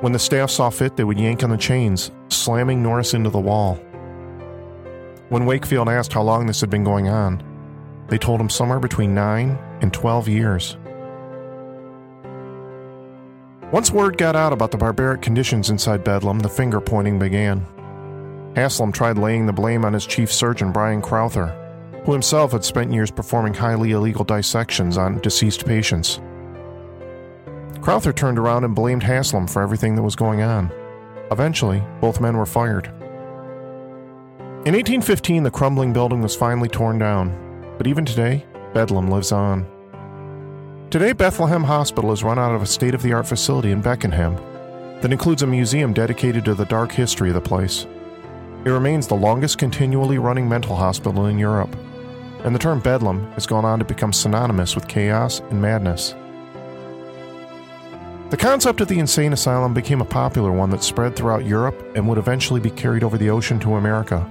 When 0.02 0.14
the 0.14 0.20
staff 0.20 0.50
saw 0.50 0.72
fit, 0.72 0.98
they 0.98 1.04
would 1.04 1.20
yank 1.20 1.44
on 1.44 1.52
the 1.52 1.58
chains, 1.58 2.10
slamming 2.30 2.82
Norris 2.82 3.14
into 3.14 3.30
the 3.30 3.40
wall. 3.40 3.76
When 5.30 5.46
Wakefield 5.46 5.90
asked 5.90 6.12
how 6.12 6.24
long 6.24 6.48
this 6.48 6.60
had 6.60 6.72
been 6.72 6.84
going 6.84 7.08
on, 7.08 7.44
they 8.08 8.18
told 8.18 8.42
him 8.42 8.50
somewhere 8.50 8.80
between 8.80 9.14
9 9.14 9.58
and 9.82 9.94
12 9.94 10.28
years. 10.28 10.76
Once 13.72 13.92
word 13.92 14.18
got 14.18 14.36
out 14.36 14.52
about 14.52 14.72
the 14.72 14.78
barbaric 14.78 15.22
conditions 15.22 15.70
inside 15.70 16.04
Bedlam, 16.04 16.40
the 16.40 16.50
finger 16.50 16.82
pointing 16.82 17.20
began. 17.20 17.64
Haslam 18.56 18.92
tried 18.92 19.20
laying 19.20 19.46
the 19.46 19.54
blame 19.54 19.86
on 19.86 19.94
his 19.94 20.08
chief 20.08 20.34
surgeon, 20.34 20.72
Bryan 20.72 21.04
Crowther, 21.04 21.56
who 22.06 22.12
himself 22.12 22.54
had 22.54 22.66
spent 22.66 22.92
years 22.92 23.12
performing 23.12 23.54
highly 23.54 23.92
illegal 23.92 24.26
dissections 24.26 24.98
on 24.98 25.20
deceased 25.20 25.66
patients. 25.66 26.20
Crowther 27.82 28.14
turned 28.14 28.38
around 28.38 28.64
and 28.64 28.76
blamed 28.76 29.02
Haslam 29.02 29.48
for 29.48 29.64
everything 29.64 29.96
that 29.96 30.04
was 30.04 30.16
going 30.16 30.44
on. 30.44 30.72
Eventually, 31.32 31.82
both 32.00 32.22
men 32.22 32.38
were 32.38 32.46
fired. 32.46 32.88
In 34.66 34.76
1815, 34.76 35.42
the 35.42 35.50
crumbling 35.50 35.92
building 35.92 36.22
was 36.22 36.36
finally 36.36 36.70
torn 36.70 37.00
down, 37.00 37.36
but 37.80 37.88
even 37.88 38.06
today, 38.06 38.46
Bedlam 38.76 39.10
lives 39.10 39.32
on. 39.32 39.66
Today, 40.92 41.14
Bethlehem 41.14 41.64
Hospital 41.64 42.12
is 42.12 42.24
run 42.24 42.38
out 42.38 42.54
of 42.54 42.62
a 42.62 42.68
state 42.68 42.94
of 42.94 43.02
the 43.02 43.14
art 43.14 43.26
facility 43.26 43.72
in 43.72 43.82
Beckenham. 43.82 44.36
that 45.02 45.12
includes 45.12 45.42
a 45.42 45.48
museum 45.48 45.94
dedicated 45.94 46.46
to 46.46 46.54
the 46.54 46.66
dark 46.66 46.92
history 46.92 47.30
of 47.30 47.34
the 47.34 47.42
place. 47.42 47.88
It 48.64 48.70
remains 48.70 49.08
the 49.08 49.16
longest 49.16 49.58
continually 49.58 50.20
running 50.20 50.48
mental 50.48 50.76
hospital 50.76 51.26
in 51.26 51.40
Europe, 51.40 51.76
and 52.44 52.54
the 52.54 52.60
term 52.60 52.80
bedlam 52.80 53.26
has 53.32 53.48
gone 53.48 53.66
on 53.66 53.80
to 53.80 53.86
become 53.86 54.14
synonymous 54.14 54.76
with 54.76 54.88
chaos 54.88 55.40
and 55.50 55.60
madness. 55.60 56.14
The 58.32 58.38
concept 58.38 58.80
of 58.80 58.88
the 58.88 58.98
insane 58.98 59.34
asylum 59.34 59.74
became 59.74 60.00
a 60.00 60.06
popular 60.06 60.54
one 60.54 60.70
that 60.70 60.84
spread 60.84 61.18
throughout 61.18 61.44
Europe 61.44 61.76
and 61.96 62.08
would 62.08 62.18
eventually 62.18 62.62
be 62.62 62.70
carried 62.70 63.04
over 63.04 63.18
the 63.18 63.30
ocean 63.30 63.60
to 63.60 63.76
America. 63.76 64.26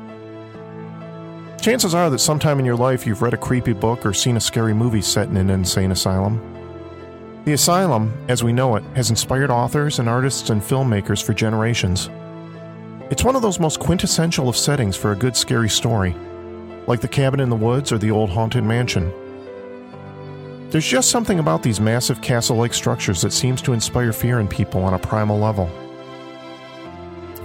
Chances 1.60 1.94
are 1.94 2.08
that 2.08 2.20
sometime 2.20 2.58
in 2.58 2.64
your 2.64 2.76
life 2.76 3.06
you've 3.06 3.20
read 3.20 3.34
a 3.34 3.36
creepy 3.36 3.74
book 3.74 4.06
or 4.06 4.14
seen 4.14 4.38
a 4.38 4.40
scary 4.40 4.72
movie 4.72 5.02
set 5.02 5.28
in 5.28 5.36
an 5.36 5.50
insane 5.50 5.92
asylum. 5.92 6.40
The 7.44 7.52
asylum, 7.52 8.10
as 8.26 8.42
we 8.42 8.54
know 8.54 8.74
it, 8.76 8.84
has 8.96 9.10
inspired 9.10 9.50
authors 9.50 9.98
and 9.98 10.08
artists 10.08 10.48
and 10.48 10.62
filmmakers 10.62 11.22
for 11.22 11.34
generations. 11.34 12.08
It's 13.10 13.22
one 13.22 13.36
of 13.36 13.42
those 13.42 13.60
most 13.60 13.80
quintessential 13.80 14.48
of 14.48 14.56
settings 14.56 14.96
for 14.96 15.12
a 15.12 15.16
good 15.16 15.36
scary 15.36 15.68
story, 15.68 16.16
like 16.86 17.02
the 17.02 17.06
cabin 17.08 17.40
in 17.40 17.50
the 17.50 17.54
woods 17.54 17.92
or 17.92 17.98
the 17.98 18.12
old 18.12 18.30
haunted 18.30 18.64
mansion. 18.64 19.12
There's 20.70 20.86
just 20.86 21.10
something 21.10 21.40
about 21.40 21.64
these 21.64 21.80
massive 21.80 22.22
castle 22.22 22.56
like 22.56 22.72
structures 22.72 23.22
that 23.22 23.32
seems 23.32 23.60
to 23.62 23.72
inspire 23.72 24.12
fear 24.12 24.38
in 24.38 24.46
people 24.46 24.84
on 24.84 24.94
a 24.94 24.98
primal 25.00 25.36
level. 25.36 25.68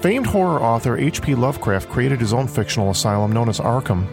Famed 0.02 0.28
horror 0.28 0.62
author 0.62 0.96
H.P. 0.96 1.34
Lovecraft 1.34 1.90
created 1.90 2.20
his 2.20 2.34
own 2.34 2.48
fictional 2.48 2.92
asylum 2.92 3.32
known 3.32 3.50
as 3.50 3.60
Arkham, 3.60 4.06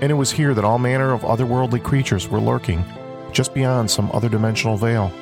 and 0.00 0.10
it 0.10 0.16
was 0.16 0.32
here 0.32 0.52
that 0.54 0.64
all 0.64 0.78
manner 0.78 1.12
of 1.12 1.20
otherworldly 1.20 1.80
creatures 1.80 2.28
were 2.28 2.40
lurking, 2.40 2.84
just 3.30 3.54
beyond 3.54 3.88
some 3.88 4.10
other 4.12 4.28
dimensional 4.28 4.76
veil. 4.76 5.12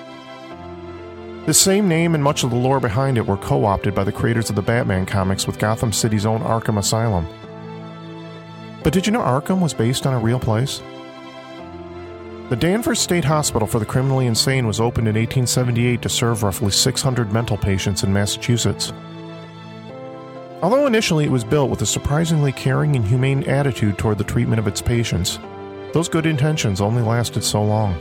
The 1.44 1.52
same 1.52 1.87
name 1.87 2.14
and 2.14 2.25
much 2.25 2.44
of 2.44 2.50
the 2.50 2.56
lore 2.56 2.80
behind 2.80 3.18
it 3.18 3.26
were 3.26 3.37
co 3.37 3.66
opted 3.66 3.94
by 3.94 4.04
the 4.04 4.12
creators 4.12 4.49
of 4.49 4.56
the 4.56 4.62
Batman 4.62 5.04
comics 5.04 5.47
with 5.47 5.58
Gotham 5.58 5.92
City's 5.92 6.25
own 6.25 6.40
Arkham 6.40 6.78
Asylum. 6.78 7.26
But 8.82 8.94
did 8.94 9.06
you 9.06 9.12
know 9.12 9.20
Arkham 9.20 9.61
was 9.61 9.75
based 9.75 10.06
on 10.06 10.14
a 10.14 10.18
real 10.18 10.40
place? 10.40 10.80
The 12.49 12.57
Danvers 12.57 12.99
State 12.99 13.26
Hospital 13.26 13.69
for 13.69 13.78
the 13.78 13.85
Criminally 13.85 14.26
Insane 14.26 14.67
was 14.67 14.81
opened 14.81 15.07
in 15.07 15.17
1878 15.17 16.00
to 16.00 16.09
serve 16.09 16.43
roughly 16.43 16.71
600 16.71 17.31
mental 17.31 17.59
patients 17.59 18.05
in 18.05 18.11
Massachusetts. 18.11 18.90
Although 20.62 20.87
initially 20.87 21.26
it 21.26 21.31
was 21.31 21.45
built 21.45 21.69
with 21.69 21.83
a 21.83 21.87
surprisingly 21.87 22.52
caring 22.52 22.97
and 22.97 23.05
humane 23.05 23.43
attitude 23.43 23.99
toward 23.99 24.17
the 24.17 24.25
treatment 24.25 24.59
of 24.59 24.67
its 24.67 24.81
patients, 24.81 25.38
those 25.93 26.09
good 26.09 26.25
intentions 26.25 26.81
only 26.81 27.02
lasted 27.02 27.45
so 27.45 27.62
long. 27.62 27.95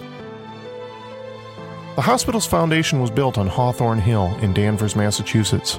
The 1.98 2.01
hospital's 2.04 2.48
foundation 2.48 3.01
was 3.01 3.12
built 3.12 3.38
on 3.38 3.50
Hathorne 3.50 4.00
Hill 4.00 4.34
in 4.42 4.54
Danvers, 4.54 4.96
Massachusetts, 4.96 5.77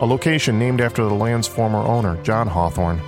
a 0.00 0.06
location 0.06 0.58
named 0.58 0.80
after 0.80 1.04
the 1.04 1.12
land's 1.12 1.48
former 1.48 1.80
owner, 1.80 2.16
John 2.22 2.48
Hathorne, 2.48 3.02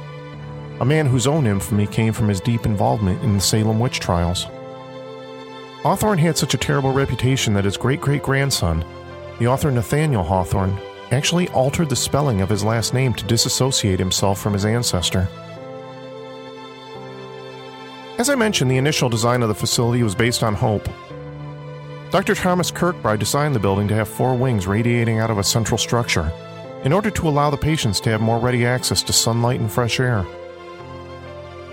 a 0.83 0.85
man 0.85 1.07
whose 1.07 1.27
own 1.27 1.47
infamy 1.47 1.87
came 1.87 2.13
from 2.13 2.29
his 2.29 2.43
deep 2.43 2.67
involvement 2.67 3.23
in 3.23 3.33
the 3.33 3.41
Salem 3.41 3.81
witch 3.81 3.99
trials. 3.99 4.47
Hathorne 5.83 6.19
had 6.19 6.39
such 6.39 6.55
a 6.55 6.59
terrible 6.59 6.93
reputation 6.93 7.55
that 7.55 7.65
his 7.65 7.77
great 7.77 8.01
great 8.01 8.23
grandson, 8.23 8.85
the 9.41 9.49
author 9.49 9.69
Nathaniel 9.69 10.23
Hawthorne, 10.23 10.79
actually 11.11 11.49
altered 11.49 11.89
the 11.89 11.97
spelling 11.97 12.41
of 12.41 12.49
his 12.49 12.63
last 12.63 12.95
name 12.95 13.13
to 13.15 13.25
disassociate 13.25 13.99
himself 13.99 14.41
from 14.41 14.53
his 14.53 14.65
ancestor. 14.65 15.29
As 18.17 18.31
I 18.31 18.37
mentioned, 18.37 18.71
the 18.71 18.77
initial 18.77 19.09
design 19.09 19.43
of 19.43 19.49
the 19.49 19.57
facility 19.57 20.05
was 20.05 20.15
based 20.15 20.45
on 20.45 20.55
hope. 20.55 20.89
Dr. 22.13 22.37
Thomas 22.37 22.71
Kirkbride 22.71 23.19
designed 23.19 23.57
the 23.57 23.61
building 23.61 23.89
to 23.89 23.95
have 23.97 24.09
four 24.09 24.37
wings 24.37 24.69
radiating 24.69 25.19
out 25.19 25.31
of 25.31 25.39
a 25.39 25.45
central 25.45 25.79
structure 25.79 26.31
in 26.85 26.93
order 26.93 27.11
to 27.11 27.29
allow 27.29 27.51
the 27.51 27.57
patients 27.57 27.99
to 28.01 28.11
have 28.11 28.21
more 28.21 28.39
ready 28.39 28.65
access 28.65 29.03
to 29.03 29.13
sunlight 29.13 29.59
and 29.59 29.73
fresh 29.73 29.99
air. 29.99 30.23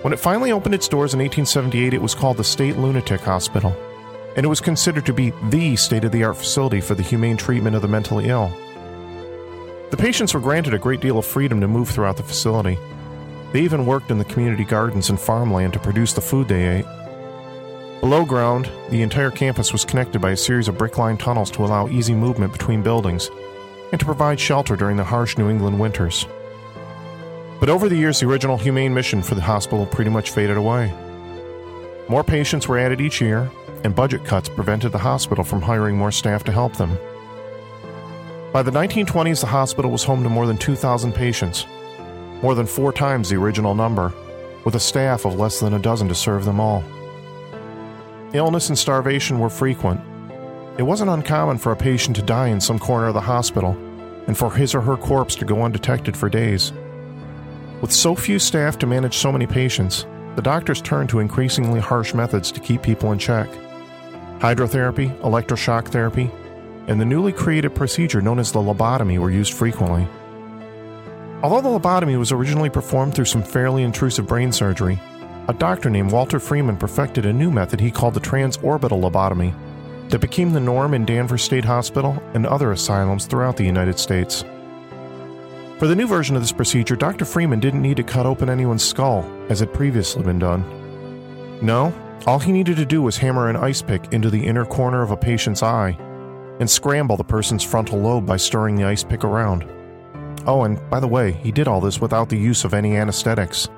When 0.02 0.14
it 0.14 0.20
finally 0.20 0.52
opened 0.52 0.74
its 0.74 0.88
doors 0.88 1.14
in 1.14 1.20
1878, 1.20 1.94
it 1.94 2.02
was 2.02 2.16
called 2.16 2.38
the 2.38 2.44
State 2.44 2.78
Lunatic 2.78 3.22
Hospital 3.22 3.76
and 4.36 4.46
it 4.46 4.50
was 4.50 4.62
considered 4.62 5.06
to 5.06 5.14
be 5.14 5.34
the 5.50 5.76
state 5.76 6.04
of 6.04 6.12
the 6.12 6.24
art 6.24 6.38
facility 6.38 6.82
for 6.82 6.96
the 6.96 7.04
humane 7.04 7.38
treatment 7.38 7.76
of 7.76 7.82
the 7.82 7.88
mentally 7.88 8.28
ill. 8.28 8.52
The 9.92 9.98
patients 9.98 10.34
were 10.34 10.40
granted 10.40 10.74
a 10.74 10.80
great 10.80 11.02
deal 11.02 11.18
of 11.18 11.26
freedom 11.26 11.62
to 11.62 11.68
move 11.68 11.90
throughout 11.90 12.18
the 12.18 12.24
facility. 12.24 12.78
They 13.54 13.62
even 13.62 13.86
worked 13.88 14.12
in 14.12 14.20
the 14.20 14.26
community 14.26 14.64
gardens 14.64 15.10
and 15.10 15.20
farmland 15.20 15.74
to 15.74 15.80
produce 15.80 16.14
the 16.14 16.22
food 16.22 16.48
they 16.48 16.80
ate. 16.80 16.86
Below 18.02 18.24
ground, 18.24 18.70
the 18.92 19.02
entire 19.02 19.32
campus 19.32 19.74
was 19.74 19.84
connected 19.84 20.22
by 20.22 20.32
a 20.32 20.38
series 20.38 20.68
of 20.68 20.78
brick 20.78 20.98
lined 20.98 21.20
tunnels 21.20 21.52
to 21.52 21.66
allow 21.66 21.88
easy 21.88 22.14
movement 22.14 22.54
between 22.54 22.84
buildings 22.84 23.30
and 23.92 24.00
to 24.00 24.06
provide 24.06 24.40
shelter 24.40 24.76
during 24.76 24.96
the 24.96 25.04
harsh 25.04 25.38
New 25.38 25.50
England 25.50 25.80
winters. 25.80 26.26
But 27.60 27.70
over 27.70 27.90
the 27.90 27.98
years, 27.98 28.20
the 28.20 28.28
original 28.28 28.58
humane 28.58 28.94
mission 28.94 29.22
for 29.22 29.36
the 29.36 29.42
hospital 29.42 29.86
pretty 29.86 30.12
much 30.12 30.32
faded 30.32 30.56
away. 30.56 30.94
More 32.08 32.24
patients 32.24 32.68
were 32.68 32.80
added 32.80 33.02
each 33.02 33.20
year, 33.20 33.52
and 33.84 33.96
budget 33.96 34.26
cuts 34.26 34.50
prevented 34.50 34.92
the 34.92 34.98
hospital 34.98 35.44
from 35.44 35.62
hiring 35.62 35.98
more 35.98 36.12
staff 36.12 36.44
to 36.46 36.52
help 36.52 36.76
them. 36.76 36.98
By 38.52 38.64
the 38.64 38.72
1920s, 38.72 39.42
the 39.42 39.48
hospital 39.48 39.92
was 39.92 40.04
home 40.04 40.24
to 40.24 40.30
more 40.30 40.48
than 40.48 40.58
2,000 40.58 41.14
patients, 41.14 41.66
more 42.42 42.56
than 42.56 42.66
four 42.66 42.92
times 42.92 43.30
the 43.30 43.36
original 43.36 43.76
number, 43.76 44.14
with 44.66 44.76
a 44.76 44.80
staff 44.80 45.26
of 45.26 45.40
less 45.40 45.60
than 45.60 45.74
a 45.74 45.80
dozen 45.80 46.08
to 46.08 46.16
serve 46.16 46.46
them 46.46 46.60
all. 46.60 46.84
Illness 48.34 48.70
and 48.70 48.78
starvation 48.78 49.40
were 49.40 49.50
frequent. 49.50 50.02
It 50.78 50.84
wasn't 50.84 51.12
uncommon 51.12 51.58
for 51.58 51.72
a 51.72 51.76
patient 51.76 52.16
to 52.18 52.22
die 52.22 52.48
in 52.48 52.62
some 52.62 52.80
corner 52.80 53.08
of 53.08 53.14
the 53.14 53.22
hospital 53.22 53.72
and 54.28 54.38
for 54.38 54.52
his 54.52 54.76
or 54.76 54.82
her 54.82 54.98
corpse 54.98 55.36
to 55.36 55.46
go 55.46 55.64
undetected 55.64 56.16
for 56.16 56.30
days. 56.30 56.72
With 57.82 57.92
so 57.92 58.16
few 58.16 58.40
staff 58.40 58.78
to 58.80 58.88
manage 58.88 59.18
so 59.18 59.32
many 59.32 59.48
patients, 59.48 60.06
the 60.36 60.42
doctors 60.42 60.82
turned 60.82 61.10
to 61.10 61.20
increasingly 61.20 61.80
harsh 61.80 62.14
methods 62.14 62.52
to 62.52 62.60
keep 62.60 62.82
people 62.82 63.12
in 63.12 63.20
check. 63.20 63.50
Hydrotherapy, 64.40 65.18
electroshock 65.20 65.90
therapy, 65.90 66.32
and 66.88 67.00
the 67.00 67.06
newly 67.06 67.34
created 67.34 67.76
procedure 67.76 68.22
known 68.22 68.40
as 68.40 68.52
the 68.52 68.60
lobotomy 68.60 69.20
were 69.20 69.30
used 69.30 69.54
frequently. 69.54 70.08
Although 71.44 71.62
the 71.62 71.80
lobotomy 71.80 72.18
was 72.18 72.32
originally 72.32 72.70
performed 72.70 73.14
through 73.14 73.26
some 73.26 73.44
fairly 73.44 73.84
intrusive 73.84 74.28
brain 74.28 74.52
surgery, 74.52 75.00
a 75.50 75.54
doctor 75.54 75.90
named 75.90 76.12
Walter 76.12 76.40
Freeman 76.40 76.78
perfected 76.78 77.26
a 77.26 77.34
new 77.34 77.52
method 77.52 77.80
he 77.80 77.92
called 77.92 78.14
the 78.14 78.20
transorbital 78.20 79.02
lobotomy 79.02 79.54
that 80.10 80.22
became 80.22 80.54
the 80.54 80.60
norm 80.60 80.94
in 80.94 81.06
Danvers 81.06 81.44
State 81.44 81.66
Hospital 81.66 82.22
and 82.34 82.46
other 82.46 82.72
asylums 82.72 83.26
throughout 83.26 83.58
the 83.58 83.66
United 83.66 84.00
States. 84.00 84.44
For 85.80 85.88
the 85.88 85.96
new 85.96 86.08
version 86.08 86.36
of 86.36 86.42
this 86.42 86.52
procedure, 86.52 86.96
Dr. 86.96 87.26
Freeman 87.26 87.60
didn't 87.60 87.82
need 87.82 87.98
to 87.98 88.04
cut 88.04 88.26
open 88.26 88.50
anyone's 88.50 88.84
skull, 88.84 89.26
as 89.50 89.60
had 89.60 89.74
previously 89.74 90.24
been 90.24 90.40
done. 90.40 90.64
No, 91.62 91.94
all 92.28 92.40
he 92.40 92.52
needed 92.52 92.78
to 92.78 92.86
do 92.86 93.02
was 93.02 93.18
hammer 93.18 93.50
an 93.50 93.56
ice 93.56 93.82
pick 93.82 94.14
into 94.14 94.30
the 94.30 94.46
inner 94.46 94.66
corner 94.66 95.02
of 95.02 95.12
a 95.12 95.18
patient's 95.18 95.64
eye 95.64 95.98
and 96.60 96.70
scramble 96.70 97.18
the 97.18 97.24
person's 97.24 97.64
frontal 97.64 98.00
lobe 98.00 98.26
by 98.26 98.38
stirring 98.38 98.76
the 98.76 98.84
ice 98.84 99.04
pick 99.04 99.24
around. 99.24 99.64
Oh, 100.46 100.64
and 100.64 100.80
by 100.90 101.00
the 101.00 101.08
way, 101.08 101.32
he 101.32 101.52
did 101.52 101.68
all 101.68 101.82
this 101.82 102.02
without 102.02 102.30
the 102.30 102.38
use 102.38 102.66
of 102.66 102.74
any 102.74 102.98
anesthetics. 102.98 103.70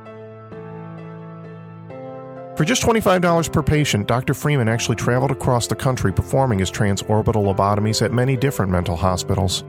For 2.58 2.66
just 2.66 2.84
$25 2.84 3.52
per 3.52 3.64
patient, 3.64 4.08
Dr. 4.08 4.34
Freeman 4.34 4.68
actually 4.68 4.96
traveled 4.96 5.32
across 5.32 5.68
the 5.68 5.76
country 5.76 6.12
performing 6.12 6.60
his 6.60 6.72
transorbital 6.72 7.56
lobotomies 7.56 8.02
at 8.02 8.14
many 8.14 8.36
different 8.36 8.72
mental 8.72 8.96
hospitals. 8.96 9.64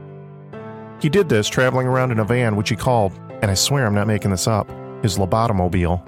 He 0.99 1.09
did 1.09 1.29
this 1.29 1.47
traveling 1.47 1.87
around 1.87 2.11
in 2.11 2.19
a 2.19 2.25
van 2.25 2.55
which 2.55 2.69
he 2.69 2.75
called, 2.75 3.13
and 3.41 3.49
I 3.49 3.55
swear 3.55 3.85
I'm 3.85 3.95
not 3.95 4.07
making 4.07 4.31
this 4.31 4.47
up, 4.47 4.69
his 5.01 5.17
lobotomobile. 5.17 6.07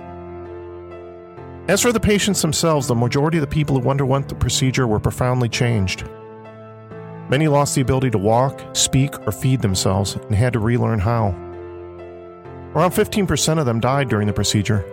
As 1.67 1.81
for 1.81 1.91
the 1.91 1.99
patients 1.99 2.43
themselves, 2.43 2.87
the 2.87 2.93
majority 2.93 3.37
of 3.37 3.41
the 3.41 3.47
people 3.47 3.79
who 3.79 3.89
underwent 3.89 4.29
the 4.29 4.35
procedure 4.35 4.85
were 4.85 4.99
profoundly 4.99 5.49
changed. 5.49 6.07
Many 7.27 7.47
lost 7.47 7.73
the 7.73 7.81
ability 7.81 8.11
to 8.11 8.19
walk, 8.19 8.61
speak, 8.73 9.19
or 9.27 9.31
feed 9.31 9.63
themselves 9.63 10.15
and 10.15 10.35
had 10.35 10.53
to 10.53 10.59
relearn 10.59 10.99
how. 10.99 11.29
Around 12.75 12.91
15% 12.91 13.57
of 13.57 13.65
them 13.65 13.79
died 13.79 14.09
during 14.09 14.27
the 14.27 14.33
procedure. 14.33 14.85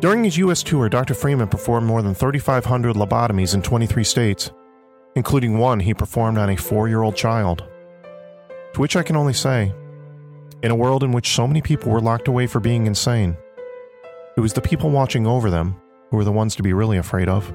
During 0.00 0.24
his 0.24 0.38
U.S. 0.38 0.64
tour, 0.64 0.88
Dr. 0.88 1.14
Freeman 1.14 1.46
performed 1.46 1.86
more 1.86 2.02
than 2.02 2.14
3,500 2.14 2.96
lobotomies 2.96 3.54
in 3.54 3.62
23 3.62 4.02
states, 4.02 4.50
including 5.14 5.58
one 5.58 5.78
he 5.78 5.94
performed 5.94 6.38
on 6.38 6.50
a 6.50 6.56
four 6.56 6.88
year 6.88 7.02
old 7.02 7.14
child. 7.14 7.64
To 8.74 8.80
which 8.80 8.96
I 8.96 9.04
can 9.04 9.14
only 9.14 9.34
say, 9.34 9.72
in 10.64 10.72
a 10.72 10.76
world 10.76 11.04
in 11.04 11.12
which 11.12 11.32
so 11.32 11.46
many 11.46 11.62
people 11.62 11.92
were 11.92 12.00
locked 12.00 12.26
away 12.26 12.48
for 12.48 12.58
being 12.58 12.86
insane, 12.86 13.36
it 14.36 14.40
was 14.40 14.52
the 14.52 14.60
people 14.60 14.90
watching 14.90 15.26
over 15.26 15.50
them 15.50 15.80
who 16.10 16.16
were 16.16 16.24
the 16.24 16.32
ones 16.32 16.54
to 16.56 16.62
be 16.62 16.72
really 16.72 16.98
afraid 16.98 17.28
of. 17.28 17.52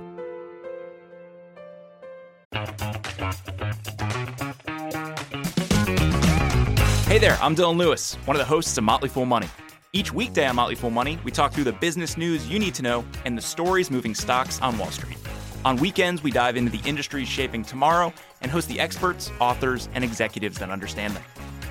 Hey 7.08 7.20
there, 7.20 7.38
I'm 7.42 7.56
Dylan 7.56 7.78
Lewis, 7.78 8.16
one 8.26 8.36
of 8.36 8.40
the 8.40 8.46
hosts 8.46 8.78
of 8.78 8.84
Motley 8.84 9.10
Fool 9.10 9.26
Money. 9.26 9.48
Each 9.94 10.12
weekday 10.12 10.46
on 10.46 10.58
Motley 10.58 10.76
Fool 10.76 10.90
Money, 10.90 11.18
we 11.24 11.32
talk 11.32 11.54
through 11.54 11.64
the 11.64 11.72
business 11.72 12.18
news 12.18 12.50
you 12.50 12.60
need 12.60 12.76
to 12.76 12.82
know 12.82 13.06
and 13.24 13.38
the 13.38 13.42
stories 13.42 13.90
moving 13.90 14.14
stocks 14.14 14.62
on 14.62 14.78
Wall 14.78 14.92
Street. 14.92 15.18
On 15.64 15.78
weekends, 15.78 16.22
we 16.22 16.32
dive 16.32 16.58
into 16.58 16.70
the 16.70 16.88
industries 16.88 17.30
shaping 17.30 17.64
tomorrow 17.64 18.14
and 18.42 18.52
host 18.52 18.68
the 18.68 18.80
experts, 18.80 19.32
authors, 19.40 19.88
and 19.94 20.04
executives 20.04 20.60
that 20.60 20.70
understand 20.70 21.16
them. 21.16 21.24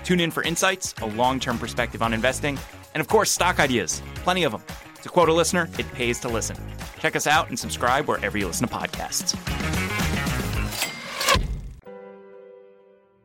Tune 0.02 0.20
in 0.20 0.30
for 0.30 0.42
insights, 0.42 0.94
a 1.02 1.06
long 1.06 1.38
term 1.38 1.58
perspective 1.58 2.02
on 2.02 2.14
investing, 2.14 2.58
and 2.94 3.00
of 3.00 3.08
course, 3.08 3.30
stock 3.30 3.61
ideas. 3.61 4.00
Plenty 4.16 4.44
of 4.44 4.52
them. 4.52 4.62
To 5.04 5.11
quote 5.11 5.28
a 5.28 5.34
listener, 5.34 5.68
it 5.78 5.87
pays 5.92 6.18
to 6.20 6.28
listen. 6.28 6.56
Check 6.99 7.14
us 7.14 7.26
out 7.26 7.50
and 7.50 7.58
subscribe 7.58 8.08
wherever 8.08 8.38
you 8.38 8.46
listen 8.46 8.66
to 8.66 8.75
podcasts. 8.75 9.34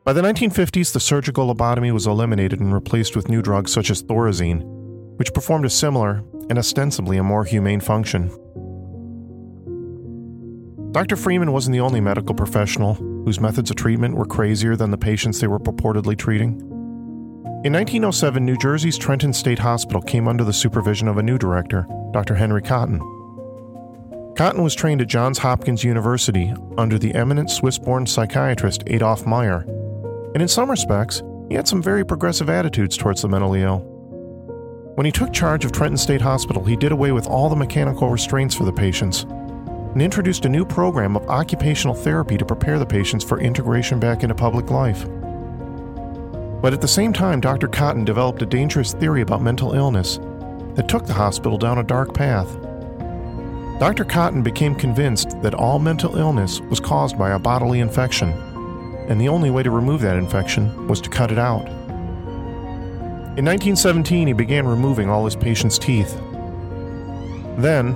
By 0.04 0.12
the 0.12 0.20
1950s, 0.20 0.92
the 0.92 1.00
surgical 1.00 1.46
lobotomy 1.52 1.90
was 1.90 2.06
eliminated 2.06 2.60
and 2.60 2.74
replaced 2.74 3.16
with 3.16 3.30
new 3.30 3.40
drugs 3.40 3.72
such 3.72 3.88
as 3.88 4.02
Thorazine, 4.02 4.60
which 5.16 5.32
performed 5.32 5.64
a 5.64 5.70
similar 5.70 6.22
and 6.50 6.58
ostensibly 6.58 7.16
a 7.16 7.22
more 7.22 7.46
humane 7.46 7.80
function. 7.80 8.28
Dr. 10.92 11.16
Freeman 11.16 11.50
wasn't 11.50 11.72
the 11.72 11.80
only 11.80 12.02
medical 12.02 12.34
professional 12.34 12.96
whose 13.24 13.40
methods 13.40 13.70
of 13.70 13.76
treatment 13.76 14.16
were 14.16 14.26
crazier 14.26 14.76
than 14.76 14.90
the 14.90 14.98
patients 14.98 15.40
they 15.40 15.46
were 15.46 15.58
purportedly 15.58 16.18
treating. 16.18 16.69
In 17.62 17.74
1907, 17.74 18.42
New 18.42 18.56
Jersey's 18.56 18.96
Trenton 18.96 19.34
State 19.34 19.58
Hospital 19.58 20.00
came 20.00 20.28
under 20.28 20.44
the 20.44 20.52
supervision 20.52 21.08
of 21.08 21.18
a 21.18 21.22
new 21.22 21.36
director, 21.36 21.86
Dr. 22.10 22.34
Henry 22.34 22.62
Cotton. 22.62 22.98
Cotton 24.34 24.62
was 24.62 24.74
trained 24.74 25.02
at 25.02 25.08
Johns 25.08 25.36
Hopkins 25.36 25.84
University 25.84 26.54
under 26.78 26.98
the 26.98 27.14
eminent 27.14 27.50
Swiss 27.50 27.76
born 27.76 28.06
psychiatrist 28.06 28.84
Adolf 28.86 29.26
Meyer, 29.26 29.66
and 30.32 30.40
in 30.40 30.48
some 30.48 30.70
respects, 30.70 31.22
he 31.50 31.54
had 31.54 31.68
some 31.68 31.82
very 31.82 32.02
progressive 32.02 32.48
attitudes 32.48 32.96
towards 32.96 33.20
the 33.20 33.28
mentally 33.28 33.60
ill. 33.60 33.80
When 34.94 35.04
he 35.04 35.12
took 35.12 35.30
charge 35.30 35.66
of 35.66 35.72
Trenton 35.72 35.98
State 35.98 36.22
Hospital, 36.22 36.64
he 36.64 36.76
did 36.76 36.92
away 36.92 37.12
with 37.12 37.26
all 37.26 37.50
the 37.50 37.56
mechanical 37.56 38.08
restraints 38.08 38.54
for 38.54 38.64
the 38.64 38.72
patients 38.72 39.24
and 39.24 40.00
introduced 40.00 40.46
a 40.46 40.48
new 40.48 40.64
program 40.64 41.14
of 41.14 41.28
occupational 41.28 41.94
therapy 41.94 42.38
to 42.38 42.46
prepare 42.46 42.78
the 42.78 42.86
patients 42.86 43.22
for 43.22 43.38
integration 43.38 44.00
back 44.00 44.22
into 44.22 44.34
public 44.34 44.70
life. 44.70 45.06
But 46.60 46.74
at 46.74 46.80
the 46.80 46.88
same 46.88 47.12
time, 47.12 47.40
Dr. 47.40 47.68
Cotton 47.68 48.04
developed 48.04 48.42
a 48.42 48.46
dangerous 48.46 48.92
theory 48.92 49.22
about 49.22 49.42
mental 49.42 49.72
illness 49.72 50.18
that 50.74 50.88
took 50.88 51.06
the 51.06 51.14
hospital 51.14 51.56
down 51.56 51.78
a 51.78 51.82
dark 51.82 52.12
path. 52.14 52.48
Dr. 53.80 54.04
Cotton 54.04 54.42
became 54.42 54.74
convinced 54.74 55.40
that 55.40 55.54
all 55.54 55.78
mental 55.78 56.16
illness 56.16 56.60
was 56.60 56.80
caused 56.80 57.16
by 57.18 57.30
a 57.30 57.38
bodily 57.38 57.80
infection, 57.80 58.30
and 59.08 59.18
the 59.18 59.28
only 59.28 59.50
way 59.50 59.62
to 59.62 59.70
remove 59.70 60.02
that 60.02 60.18
infection 60.18 60.86
was 60.86 61.00
to 61.00 61.08
cut 61.08 61.32
it 61.32 61.38
out. 61.38 61.66
In 63.38 63.46
1917, 63.46 64.26
he 64.26 64.32
began 64.34 64.66
removing 64.66 65.08
all 65.08 65.24
his 65.24 65.36
patients' 65.36 65.78
teeth. 65.78 66.14
Then, 67.56 67.92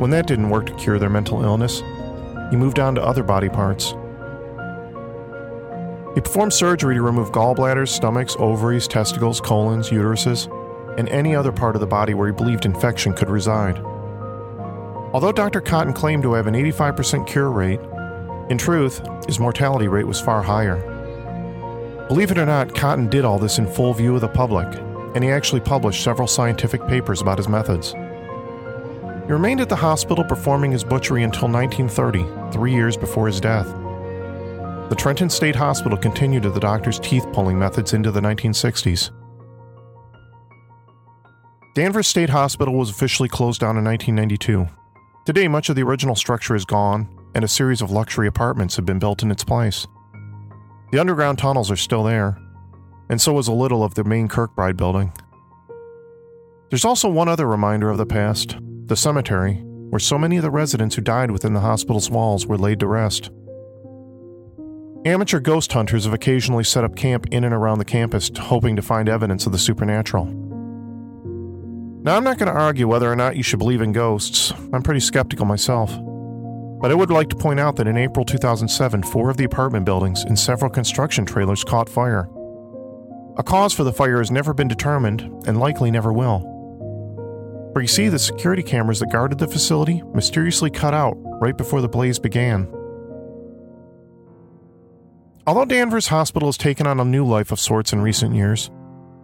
when 0.00 0.10
that 0.10 0.26
didn't 0.26 0.50
work 0.50 0.66
to 0.66 0.74
cure 0.74 0.98
their 0.98 1.08
mental 1.08 1.44
illness, 1.44 1.82
he 2.50 2.56
moved 2.56 2.80
on 2.80 2.96
to 2.96 3.02
other 3.02 3.22
body 3.22 3.48
parts. 3.48 3.94
He 6.14 6.20
performed 6.20 6.52
surgery 6.52 6.94
to 6.94 7.02
remove 7.02 7.32
gallbladders, 7.32 7.88
stomachs, 7.88 8.36
ovaries, 8.38 8.88
testicles, 8.88 9.40
colons, 9.40 9.90
uteruses, 9.90 10.48
and 10.98 11.08
any 11.10 11.34
other 11.34 11.52
part 11.52 11.76
of 11.76 11.80
the 11.80 11.86
body 11.86 12.14
where 12.14 12.28
he 12.28 12.32
believed 12.32 12.64
infection 12.64 13.12
could 13.12 13.30
reside. 13.30 13.78
Although 15.12 15.32
Dr. 15.32 15.60
Cotton 15.60 15.92
claimed 15.92 16.22
to 16.24 16.32
have 16.34 16.46
an 16.46 16.54
85% 16.54 17.26
cure 17.26 17.50
rate, 17.50 17.80
in 18.50 18.58
truth, 18.58 19.00
his 19.26 19.38
mortality 19.38 19.88
rate 19.88 20.06
was 20.06 20.20
far 20.20 20.42
higher. 20.42 20.76
Believe 22.08 22.30
it 22.30 22.38
or 22.38 22.46
not, 22.46 22.74
Cotton 22.74 23.08
did 23.08 23.24
all 23.24 23.38
this 23.38 23.58
in 23.58 23.66
full 23.66 23.92
view 23.92 24.14
of 24.14 24.22
the 24.22 24.28
public, 24.28 24.66
and 25.14 25.22
he 25.22 25.30
actually 25.30 25.60
published 25.60 26.02
several 26.02 26.26
scientific 26.26 26.86
papers 26.86 27.20
about 27.20 27.38
his 27.38 27.48
methods. 27.48 27.92
He 27.92 29.32
remained 29.32 29.60
at 29.60 29.68
the 29.68 29.76
hospital 29.76 30.24
performing 30.24 30.72
his 30.72 30.84
butchery 30.84 31.22
until 31.22 31.48
1930, 31.48 32.50
three 32.50 32.72
years 32.72 32.96
before 32.96 33.26
his 33.26 33.40
death. 33.40 33.66
The 34.88 34.96
Trenton 34.96 35.28
State 35.28 35.54
Hospital 35.54 35.98
continued 35.98 36.44
the 36.44 36.58
doctor's 36.58 36.98
teeth 36.98 37.26
pulling 37.34 37.58
methods 37.58 37.92
into 37.92 38.10
the 38.10 38.20
1960s. 38.20 39.10
Danvers 41.74 42.06
State 42.06 42.30
Hospital 42.30 42.72
was 42.72 42.88
officially 42.88 43.28
closed 43.28 43.60
down 43.60 43.76
in 43.76 43.84
1992. 43.84 44.66
Today, 45.26 45.46
much 45.46 45.68
of 45.68 45.76
the 45.76 45.82
original 45.82 46.14
structure 46.14 46.54
is 46.54 46.64
gone, 46.64 47.06
and 47.34 47.44
a 47.44 47.48
series 47.48 47.82
of 47.82 47.90
luxury 47.90 48.26
apartments 48.26 48.76
have 48.76 48.86
been 48.86 48.98
built 48.98 49.22
in 49.22 49.30
its 49.30 49.44
place. 49.44 49.86
The 50.90 50.98
underground 50.98 51.36
tunnels 51.36 51.70
are 51.70 51.76
still 51.76 52.04
there, 52.04 52.38
and 53.10 53.20
so 53.20 53.38
is 53.38 53.46
a 53.46 53.52
little 53.52 53.84
of 53.84 53.92
the 53.92 54.04
main 54.04 54.26
Kirkbride 54.26 54.78
building. 54.78 55.12
There's 56.70 56.86
also 56.86 57.10
one 57.10 57.28
other 57.28 57.46
reminder 57.46 57.90
of 57.90 57.98
the 57.98 58.06
past 58.06 58.56
the 58.86 58.96
cemetery, 58.96 59.56
where 59.90 60.00
so 60.00 60.16
many 60.16 60.38
of 60.38 60.42
the 60.42 60.50
residents 60.50 60.94
who 60.94 61.02
died 61.02 61.30
within 61.30 61.52
the 61.52 61.60
hospital's 61.60 62.08
walls 62.08 62.46
were 62.46 62.56
laid 62.56 62.80
to 62.80 62.86
rest. 62.86 63.30
Amateur 65.08 65.40
ghost 65.40 65.72
hunters 65.72 66.04
have 66.04 66.12
occasionally 66.12 66.64
set 66.64 66.84
up 66.84 66.94
camp 66.94 67.28
in 67.30 67.42
and 67.42 67.54
around 67.54 67.78
the 67.78 67.84
campus, 67.86 68.30
hoping 68.38 68.76
to 68.76 68.82
find 68.82 69.08
evidence 69.08 69.46
of 69.46 69.52
the 69.52 69.58
supernatural. 69.58 70.26
Now, 72.02 72.14
I'm 72.14 72.24
not 72.24 72.36
going 72.36 72.52
to 72.52 72.60
argue 72.60 72.86
whether 72.86 73.10
or 73.10 73.16
not 73.16 73.34
you 73.34 73.42
should 73.42 73.58
believe 73.58 73.80
in 73.80 73.92
ghosts. 73.92 74.52
I'm 74.70 74.82
pretty 74.82 75.00
skeptical 75.00 75.46
myself. 75.46 75.98
But 76.82 76.90
I 76.90 76.94
would 76.94 77.10
like 77.10 77.30
to 77.30 77.36
point 77.36 77.58
out 77.58 77.76
that 77.76 77.88
in 77.88 77.96
April 77.96 78.22
2007, 78.22 79.02
four 79.02 79.30
of 79.30 79.38
the 79.38 79.44
apartment 79.44 79.86
buildings 79.86 80.24
and 80.24 80.38
several 80.38 80.70
construction 80.70 81.24
trailers 81.24 81.64
caught 81.64 81.88
fire. 81.88 82.28
A 83.38 83.42
cause 83.42 83.72
for 83.72 83.84
the 83.84 83.94
fire 83.94 84.18
has 84.18 84.30
never 84.30 84.52
been 84.52 84.68
determined 84.68 85.22
and 85.46 85.58
likely 85.58 85.90
never 85.90 86.12
will. 86.12 86.40
For 87.72 87.80
you 87.80 87.88
see, 87.88 88.10
the 88.10 88.18
security 88.18 88.62
cameras 88.62 89.00
that 89.00 89.10
guarded 89.10 89.38
the 89.38 89.48
facility 89.48 90.02
mysteriously 90.12 90.68
cut 90.68 90.92
out 90.92 91.16
right 91.40 91.56
before 91.56 91.80
the 91.80 91.88
blaze 91.88 92.18
began. 92.18 92.70
Although 95.48 95.64
Danvers 95.64 96.08
Hospital 96.08 96.48
has 96.48 96.58
taken 96.58 96.86
on 96.86 97.00
a 97.00 97.06
new 97.06 97.24
life 97.24 97.50
of 97.52 97.58
sorts 97.58 97.94
in 97.94 98.02
recent 98.02 98.34
years, 98.34 98.70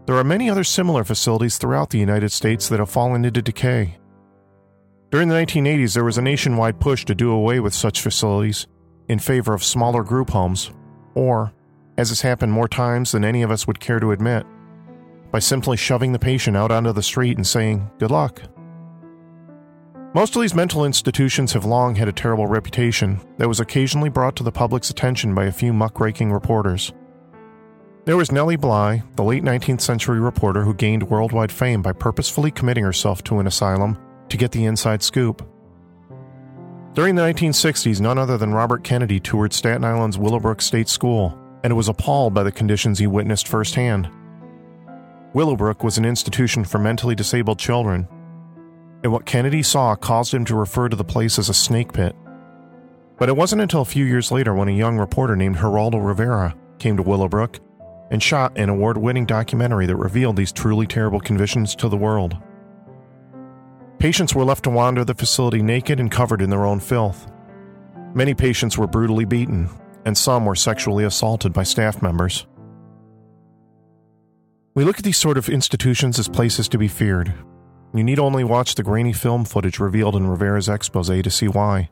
there 0.07 0.17
are 0.17 0.25
many 0.25 0.49
other 0.49 0.65
similar 0.65 1.05
facilities 1.05 1.59
throughout 1.59 1.91
the 1.91 1.99
United 1.99 2.33
States 2.33 2.67
that 2.71 2.79
have 2.79 2.89
fallen 2.89 3.27
into 3.27 3.43
decay. 3.43 3.99
During 5.11 5.29
the 5.29 5.35
1980s, 5.35 5.93
there 5.93 6.03
was 6.03 6.17
a 6.17 6.23
nationwide 6.23 6.81
push 6.81 7.05
to 7.05 7.15
do 7.15 7.31
away 7.31 7.61
with 7.61 7.75
such 7.75 8.01
facilities 8.01 8.67
in 9.07 9.19
favor 9.19 9.53
of 9.53 9.63
smaller 9.63 10.03
group 10.03 10.31
homes, 10.31 10.71
or, 11.15 11.53
as 11.99 12.09
has 12.09 12.23
happened 12.23 12.53
more 12.53 12.69
times 12.69 13.13
than 13.13 13.23
any 13.23 13.43
of 13.43 13.51
us 13.51 13.67
would 13.67 13.79
care 13.79 14.01
to 14.01 14.13
admit, 14.13 14.47
by 15.31 15.41
simply 15.41 15.77
shoving 15.77 16.13
the 16.13 16.19
patient 16.19 16.57
out 16.57 16.73
onto 16.73 16.95
the 16.95 17.03
street 17.03 17.37
and 17.37 17.47
saying, 17.47 17.91
Good 17.99 18.11
luck. 18.11 18.41
Most 20.15 20.37
of 20.37 20.43
these 20.43 20.55
mental 20.55 20.85
institutions 20.85 21.53
have 21.55 21.65
long 21.65 21.97
had 21.97 22.07
a 22.07 22.13
terrible 22.13 22.47
reputation 22.47 23.21
that 23.39 23.49
was 23.49 23.59
occasionally 23.59 24.09
brought 24.09 24.37
to 24.37 24.45
the 24.45 24.53
public's 24.53 24.89
attention 24.89 25.35
by 25.35 25.47
a 25.47 25.53
few 25.53 25.73
muckraking 25.73 26.31
reporters. 26.31 26.93
There 28.05 28.17
was 28.17 28.31
Nellie 28.31 28.55
Bly, 28.55 29.03
the 29.17 29.25
late 29.25 29.43
19th 29.43 29.81
century 29.81 30.21
reporter 30.21 30.63
who 30.63 30.73
gained 30.73 31.11
worldwide 31.11 31.51
fame 31.51 31.83
by 31.83 31.95
purposefully 31.95 32.53
committing 32.53 32.85
herself 32.85 33.25
to 33.25 33.41
an 33.41 33.49
asylum 33.49 33.99
to 34.29 34.37
get 34.37 34.53
the 34.53 34.67
inside 34.67 35.03
scoop. 35.03 35.45
During 36.93 37.17
the 37.17 37.23
1960s, 37.23 38.01
none 38.01 38.17
other 38.17 38.39
than 38.39 38.55
Robert 38.55 38.85
Kennedy 38.85 39.19
toured 39.19 39.53
Staten 39.53 39.83
Island's 39.83 40.17
Willowbrook 40.17 40.63
State 40.63 40.89
School 40.89 41.37
and 41.65 41.77
was 41.77 41.89
appalled 41.89 42.35
by 42.35 42.45
the 42.45 42.53
conditions 42.53 43.01
he 43.01 43.09
witnessed 43.09 43.49
firsthand. 43.49 44.09
Willowbrook 45.33 45.83
was 45.83 45.99
an 45.99 46.05
institution 46.05 46.63
for 46.65 46.79
mentally 46.79 47.17
disabled 47.17 47.59
children, 47.59 48.07
and 49.05 49.13
what 49.13 49.27
Kennedy 49.27 49.63
saw 49.63 49.95
caused 49.95 50.33
him 50.33 50.47
to 50.47 50.57
refer 50.57 50.89
to 50.89 50.97
the 50.97 51.05
place 51.05 51.39
as 51.39 51.51
a 51.51 51.55
snake 51.55 51.93
pit. 51.93 52.17
But 53.19 53.29
it 53.29 53.37
wasn't 53.37 53.63
until 53.63 53.83
a 53.83 53.85
few 53.85 54.05
years 54.05 54.33
later 54.33 54.55
when 54.55 54.69
a 54.69 54.73
young 54.73 54.99
reporter 54.99 55.37
named 55.37 55.59
Geraldo 55.59 56.05
Rivera 56.05 56.57
came 56.79 56.97
to 56.97 57.03
Willowbrook 57.03 57.61
and 58.11 58.23
shot 58.23 58.57
an 58.57 58.71
award 58.71 58.97
winning 58.97 59.27
documentary 59.27 59.87
that 59.87 59.97
revealed 59.97 60.37
these 60.37 60.53
truly 60.53 60.87
terrible 60.87 61.21
conditions 61.21 61.77
to 61.77 61.89
the 61.89 61.97
world. 61.97 62.37
Patients 63.99 64.35
were 64.35 64.45
left 64.45 64.65
to 64.65 64.71
wander 64.71 65.05
the 65.05 65.15
facility 65.15 65.63
naked 65.63 66.01
and 66.01 66.11
covered 66.11 66.43
in 66.43 66.51
their 66.51 66.65
own 66.65 66.81
filth. 66.81 67.31
Many 68.15 68.35
patients 68.35 68.77
were 68.77 68.87
brutally 68.87 69.25
beaten, 69.25 69.69
and 70.05 70.17
some 70.17 70.47
were 70.47 70.55
sexually 70.55 71.05
assaulted 71.05 71.53
by 71.53 71.63
staff 71.63 72.03
members. 72.03 72.47
We 74.75 74.85
look 74.85 74.99
at 74.99 75.05
these 75.05 75.17
sort 75.19 75.39
of 75.39 75.49
institutions 75.49 76.19
as 76.19 76.29
places 76.29 76.69
to 76.69 76.79
be 76.79 76.89
feared. 76.89 77.33
You 77.95 78.03
need 78.03 78.19
only 78.19 78.43
watch 78.43 78.75
the 78.75 78.83
grainy 78.83 79.13
film 79.13 79.45
footage 79.45 79.79
revealed 79.79 80.17
in 80.17 80.27
Rivera's 80.27 80.69
expose 80.69 81.09
to 81.09 81.31
see 81.31 81.47
why. 81.47 81.91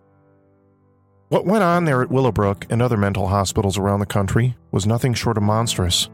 What 1.29 1.47
went 1.47 1.62
on 1.62 1.85
there 1.85 2.03
at 2.03 2.11
Willowbrook 2.11 2.67
and 2.69 2.83
other 2.83 2.97
mental 2.97 3.29
hospitals 3.29 3.79
around 3.79 4.01
the 4.01 4.07
country 4.07 4.57
was 4.73 4.85
nothing 4.85 5.15
short 5.15 5.37
of 5.37 5.45
monstrous. 5.45 6.11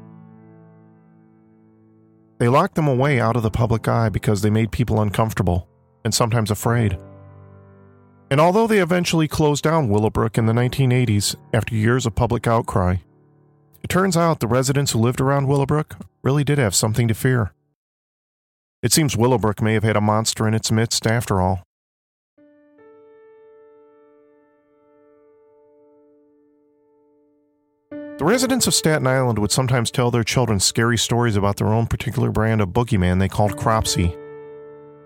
They 2.38 2.48
locked 2.48 2.76
them 2.76 2.86
away 2.86 3.18
out 3.18 3.34
of 3.34 3.42
the 3.42 3.50
public 3.50 3.88
eye 3.88 4.10
because 4.10 4.42
they 4.42 4.50
made 4.50 4.70
people 4.70 5.00
uncomfortable 5.00 5.66
and 6.04 6.14
sometimes 6.14 6.50
afraid. 6.50 6.98
And 8.30 8.40
although 8.40 8.66
they 8.66 8.78
eventually 8.80 9.26
closed 9.26 9.64
down 9.64 9.88
Willowbrook 9.88 10.36
in 10.36 10.46
the 10.46 10.52
1980s 10.52 11.34
after 11.52 11.74
years 11.74 12.04
of 12.04 12.14
public 12.14 12.46
outcry, 12.46 12.96
it 13.82 13.88
turns 13.88 14.16
out 14.16 14.40
the 14.40 14.46
residents 14.46 14.92
who 14.92 14.98
lived 14.98 15.20
around 15.20 15.48
Willowbrook 15.48 15.96
really 16.22 16.44
did 16.44 16.58
have 16.58 16.74
something 16.74 17.08
to 17.08 17.14
fear. 17.14 17.52
It 18.80 18.92
seems 18.92 19.16
Willowbrook 19.16 19.60
may 19.60 19.74
have 19.74 19.82
had 19.82 19.96
a 19.96 20.00
monster 20.00 20.46
in 20.46 20.54
its 20.54 20.70
midst 20.70 21.04
after 21.04 21.40
all. 21.40 21.64
The 27.90 28.24
residents 28.24 28.68
of 28.68 28.74
Staten 28.74 29.06
Island 29.06 29.40
would 29.40 29.50
sometimes 29.50 29.90
tell 29.90 30.12
their 30.12 30.22
children 30.22 30.60
scary 30.60 30.96
stories 30.96 31.34
about 31.34 31.56
their 31.56 31.68
own 31.68 31.86
particular 31.86 32.30
brand 32.30 32.60
of 32.60 32.68
boogeyman 32.68 33.18
they 33.18 33.28
called 33.28 33.56
Cropsy, 33.56 34.16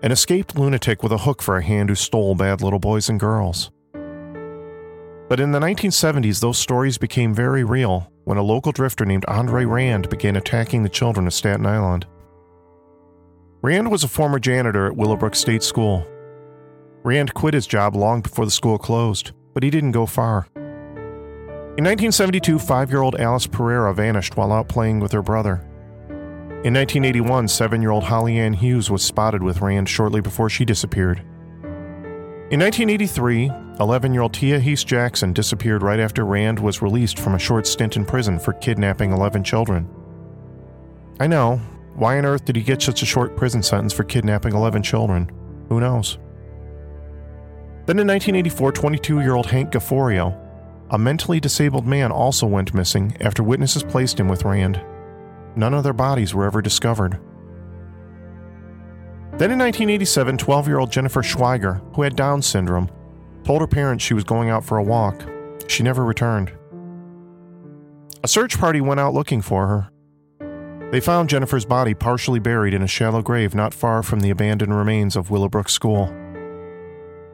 an 0.03 0.11
escaped 0.11 0.55
lunatic 0.55 1.01
with 1.01 1.11
a 1.11 1.19
hook 1.19 1.41
for 1.41 1.57
a 1.57 1.63
hand 1.63 1.89
who 1.89 1.95
stole 1.95 2.35
bad 2.35 2.61
little 2.61 2.79
boys 2.79 3.09
and 3.09 3.19
girls. 3.19 3.71
But 5.29 5.39
in 5.39 5.51
the 5.51 5.59
1970s, 5.59 6.41
those 6.41 6.59
stories 6.59 6.99
became 6.99 7.33
very 7.33 7.63
real 7.63 8.11
when 8.25 8.37
a 8.37 8.43
local 8.43 8.71
drifter 8.71 9.05
named 9.05 9.25
Andre 9.27 9.65
Rand 9.65 10.09
began 10.09 10.35
attacking 10.35 10.83
the 10.83 10.89
children 10.89 11.25
of 11.25 11.33
Staten 11.33 11.65
Island. 11.65 12.05
Rand 13.63 13.89
was 13.89 14.03
a 14.03 14.09
former 14.09 14.39
janitor 14.39 14.87
at 14.87 14.97
Willowbrook 14.97 15.35
State 15.35 15.63
School. 15.63 16.05
Rand 17.03 17.33
quit 17.33 17.53
his 17.53 17.65
job 17.65 17.95
long 17.95 18.19
before 18.19 18.43
the 18.43 18.51
school 18.51 18.77
closed, 18.77 19.31
but 19.53 19.63
he 19.63 19.69
didn't 19.69 19.93
go 19.93 20.05
far. 20.05 20.49
In 20.57 21.85
1972, 21.85 22.59
five 22.59 22.91
year 22.91 23.01
old 23.01 23.15
Alice 23.15 23.47
Pereira 23.47 23.93
vanished 23.93 24.35
while 24.35 24.51
out 24.51 24.67
playing 24.67 24.99
with 24.99 25.13
her 25.13 25.21
brother. 25.21 25.65
In 26.65 26.73
1981, 26.73 27.47
seven 27.47 27.81
year 27.81 27.91
old 27.91 28.03
Holly 28.03 28.37
Ann 28.37 28.51
Hughes 28.51 28.91
was 28.91 29.01
spotted 29.01 29.41
with 29.41 29.61
Rand 29.61 29.87
shortly 29.87 30.19
before 30.19 30.49
she 30.49 30.65
disappeared. 30.65 31.19
In 32.51 32.59
1983, 32.59 33.49
11 33.79 34.13
year 34.13 34.23
old 34.23 34.33
Tiahese 34.33 34.85
Jackson 34.85 35.31
disappeared 35.31 35.83
right 35.83 36.01
after 36.01 36.25
Rand 36.25 36.59
was 36.59 36.81
released 36.81 37.17
from 37.17 37.33
a 37.33 37.39
short 37.39 37.65
stint 37.65 37.95
in 37.95 38.03
prison 38.03 38.39
for 38.39 38.51
kidnapping 38.51 39.13
11 39.13 39.45
children. 39.45 39.87
I 41.21 41.27
know, 41.27 41.61
why 41.95 42.17
on 42.17 42.25
earth 42.25 42.45
did 42.45 42.55
he 42.55 42.63
get 42.63 42.81
such 42.81 43.01
a 43.01 43.05
short 43.05 43.35
prison 43.35 43.61
sentence 43.61 43.93
for 43.93 44.03
kidnapping 44.03 44.53
11 44.53 44.83
children? 44.83 45.29
Who 45.69 45.79
knows? 45.79 46.17
Then 47.85 47.99
in 47.99 48.07
1984, 48.07 48.71
22 48.71 49.21
year 49.21 49.35
old 49.35 49.47
Hank 49.47 49.71
Gafforio, 49.71 50.39
a 50.89 50.97
mentally 50.97 51.39
disabled 51.39 51.85
man, 51.85 52.11
also 52.11 52.47
went 52.47 52.73
missing 52.73 53.15
after 53.19 53.43
witnesses 53.43 53.83
placed 53.83 54.19
him 54.19 54.27
with 54.27 54.45
Rand. 54.45 54.81
None 55.55 55.73
of 55.73 55.83
their 55.83 55.93
bodies 55.93 56.33
were 56.33 56.45
ever 56.45 56.61
discovered. 56.61 57.19
Then 59.37 59.51
in 59.51 59.59
1987, 59.59 60.37
12 60.37 60.67
year 60.67 60.79
old 60.79 60.91
Jennifer 60.91 61.21
Schweiger, 61.21 61.81
who 61.95 62.03
had 62.03 62.15
Down 62.15 62.41
syndrome, 62.41 62.89
told 63.43 63.61
her 63.61 63.67
parents 63.67 64.03
she 64.03 64.13
was 64.13 64.23
going 64.23 64.49
out 64.49 64.63
for 64.63 64.77
a 64.77 64.83
walk. 64.83 65.27
She 65.67 65.83
never 65.83 66.03
returned. 66.03 66.51
A 68.23 68.27
search 68.27 68.57
party 68.57 68.79
went 68.79 68.99
out 68.99 69.13
looking 69.13 69.41
for 69.41 69.67
her. 69.67 69.89
They 70.93 70.99
found 70.99 71.27
Jennifer's 71.27 71.65
body 71.65 71.95
partially 71.95 72.37
buried 72.37 72.75
in 72.75 72.83
a 72.83 72.87
shallow 72.87 73.23
grave 73.23 73.55
not 73.55 73.73
far 73.73 74.03
from 74.03 74.19
the 74.19 74.29
abandoned 74.29 74.77
remains 74.77 75.15
of 75.15 75.31
Willowbrook 75.31 75.67
School. 75.67 76.05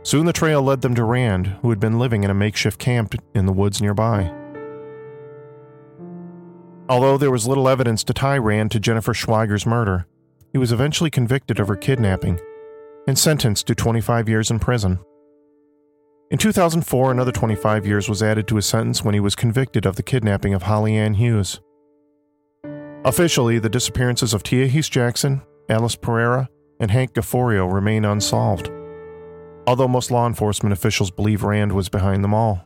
Soon 0.01 0.25
the 0.25 0.31
trail 0.31 0.61
led 0.61 0.79
them 0.79 0.95
to 0.95 1.03
Rand, 1.03 1.47
who 1.61 1.69
had 1.69 1.77
been 1.77 1.99
living 1.99 2.23
in 2.23 2.31
a 2.31 2.33
makeshift 2.33 2.79
camp 2.79 3.15
in 3.35 3.47
the 3.47 3.51
woods 3.51 3.81
nearby. 3.81 4.33
Although 6.87 7.17
there 7.17 7.31
was 7.31 7.47
little 7.47 7.67
evidence 7.67 8.01
to 8.05 8.13
tie 8.13 8.37
Rand 8.37 8.71
to 8.71 8.79
Jennifer 8.79 9.13
Schweiger's 9.13 9.65
murder, 9.65 10.07
he 10.53 10.57
was 10.57 10.71
eventually 10.71 11.09
convicted 11.09 11.59
of 11.59 11.67
her 11.67 11.75
kidnapping 11.75 12.39
and 13.09 13.19
sentenced 13.19 13.67
to 13.67 13.75
25 13.75 14.29
years 14.29 14.49
in 14.49 14.59
prison. 14.59 14.99
In 16.31 16.37
2004, 16.37 17.11
another 17.11 17.33
25 17.33 17.85
years 17.85 18.07
was 18.07 18.23
added 18.23 18.47
to 18.47 18.55
his 18.55 18.65
sentence 18.65 19.03
when 19.03 19.15
he 19.15 19.19
was 19.19 19.35
convicted 19.35 19.85
of 19.85 19.97
the 19.97 20.03
kidnapping 20.03 20.53
of 20.53 20.61
Holly 20.63 20.95
Ann 20.95 21.15
Hughes. 21.15 21.59
Officially, 23.09 23.57
the 23.57 23.69
disappearances 23.69 24.35
of 24.35 24.43
Tiahese 24.43 24.87
Jackson, 24.87 25.41
Alice 25.67 25.95
Pereira, 25.95 26.47
and 26.79 26.91
Hank 26.91 27.13
Gafforio 27.13 27.65
remain 27.73 28.05
unsolved, 28.05 28.69
although 29.65 29.87
most 29.87 30.11
law 30.11 30.27
enforcement 30.27 30.73
officials 30.73 31.09
believe 31.09 31.41
Rand 31.41 31.71
was 31.71 31.89
behind 31.89 32.23
them 32.23 32.35
all. 32.35 32.63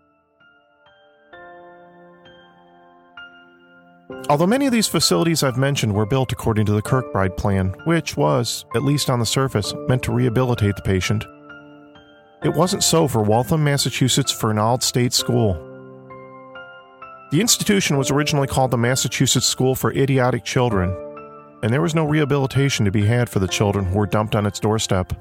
Although 4.27 4.47
many 4.47 4.65
of 4.65 4.73
these 4.73 4.89
facilities 4.89 5.43
I've 5.43 5.55
mentioned 5.55 5.93
were 5.93 6.05
built 6.05 6.33
according 6.33 6.65
to 6.65 6.73
the 6.73 6.81
Kirkbride 6.81 7.37
plan, 7.37 7.73
which 7.85 8.17
was, 8.17 8.65
at 8.75 8.83
least 8.83 9.09
on 9.09 9.19
the 9.19 9.25
surface, 9.25 9.73
meant 9.87 10.03
to 10.03 10.11
rehabilitate 10.11 10.75
the 10.75 10.81
patient, 10.81 11.23
it 12.43 12.53
wasn't 12.53 12.83
so 12.83 13.07
for 13.07 13.23
Waltham, 13.23 13.63
Massachusetts 13.63 14.33
Fernald 14.33 14.83
State 14.83 15.13
School. 15.13 15.72
The 17.33 17.41
institution 17.41 17.97
was 17.97 18.11
originally 18.11 18.45
called 18.45 18.69
the 18.69 18.77
Massachusetts 18.77 19.47
School 19.47 19.73
for 19.73 19.91
Idiotic 19.91 20.43
Children, 20.43 20.95
and 21.63 21.73
there 21.73 21.81
was 21.81 21.95
no 21.95 22.05
rehabilitation 22.05 22.85
to 22.85 22.91
be 22.91 23.07
had 23.07 23.27
for 23.27 23.39
the 23.39 23.47
children 23.47 23.85
who 23.85 23.97
were 23.97 24.05
dumped 24.05 24.35
on 24.35 24.45
its 24.45 24.59
doorstep. 24.59 25.11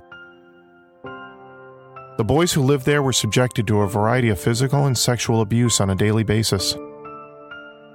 The 2.18 2.25
boys 2.27 2.53
who 2.53 2.61
lived 2.61 2.85
there 2.85 3.03
were 3.03 3.14
subjected 3.14 3.66
to 3.66 3.81
a 3.81 3.88
variety 3.88 4.29
of 4.29 4.38
physical 4.38 4.85
and 4.85 4.98
sexual 4.98 5.40
abuse 5.40 5.81
on 5.81 5.88
a 5.88 5.94
daily 5.94 6.22
basis. 6.22 6.75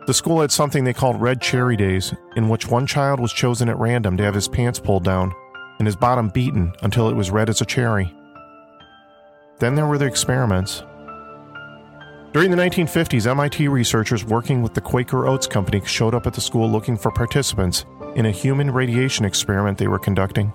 The 0.07 0.15
school 0.15 0.41
had 0.41 0.51
something 0.51 0.83
they 0.83 0.93
called 0.93 1.21
Red 1.21 1.39
Cherry 1.39 1.77
Days, 1.77 2.11
in 2.35 2.49
which 2.49 2.67
one 2.67 2.87
child 2.87 3.19
was 3.19 3.31
chosen 3.31 3.69
at 3.69 3.77
random 3.77 4.17
to 4.17 4.23
have 4.23 4.33
his 4.33 4.47
pants 4.47 4.79
pulled 4.79 5.03
down 5.03 5.31
and 5.77 5.85
his 5.85 5.95
bottom 5.95 6.29
beaten 6.29 6.73
until 6.81 7.07
it 7.07 7.15
was 7.15 7.29
red 7.29 7.49
as 7.49 7.61
a 7.61 7.65
cherry. 7.65 8.11
Then 9.59 9.75
there 9.75 9.85
were 9.85 9.99
the 9.99 10.07
experiments. 10.07 10.81
During 12.37 12.51
the 12.51 12.57
1950s, 12.57 13.25
MIT 13.25 13.67
researchers 13.67 14.23
working 14.23 14.61
with 14.61 14.75
the 14.75 14.79
Quaker 14.79 15.25
Oats 15.25 15.47
Company 15.47 15.81
showed 15.85 16.13
up 16.13 16.27
at 16.27 16.35
the 16.35 16.39
school 16.39 16.69
looking 16.69 16.95
for 16.95 17.09
participants 17.09 17.83
in 18.13 18.27
a 18.27 18.31
human 18.31 18.69
radiation 18.69 19.25
experiment 19.25 19.79
they 19.79 19.87
were 19.87 19.97
conducting. 19.97 20.53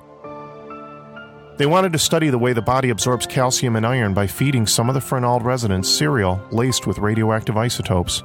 They 1.56 1.66
wanted 1.66 1.92
to 1.92 1.98
study 1.98 2.30
the 2.30 2.38
way 2.38 2.52
the 2.52 2.62
body 2.62 2.90
absorbs 2.90 3.26
calcium 3.26 3.74
and 3.74 3.84
iron 3.84 4.14
by 4.14 4.28
feeding 4.28 4.64
some 4.64 4.88
of 4.88 4.94
the 4.94 5.00
Fernald 5.00 5.42
residents 5.42 5.90
cereal 5.90 6.40
laced 6.52 6.86
with 6.86 6.98
radioactive 6.98 7.56
isotopes. 7.56 8.22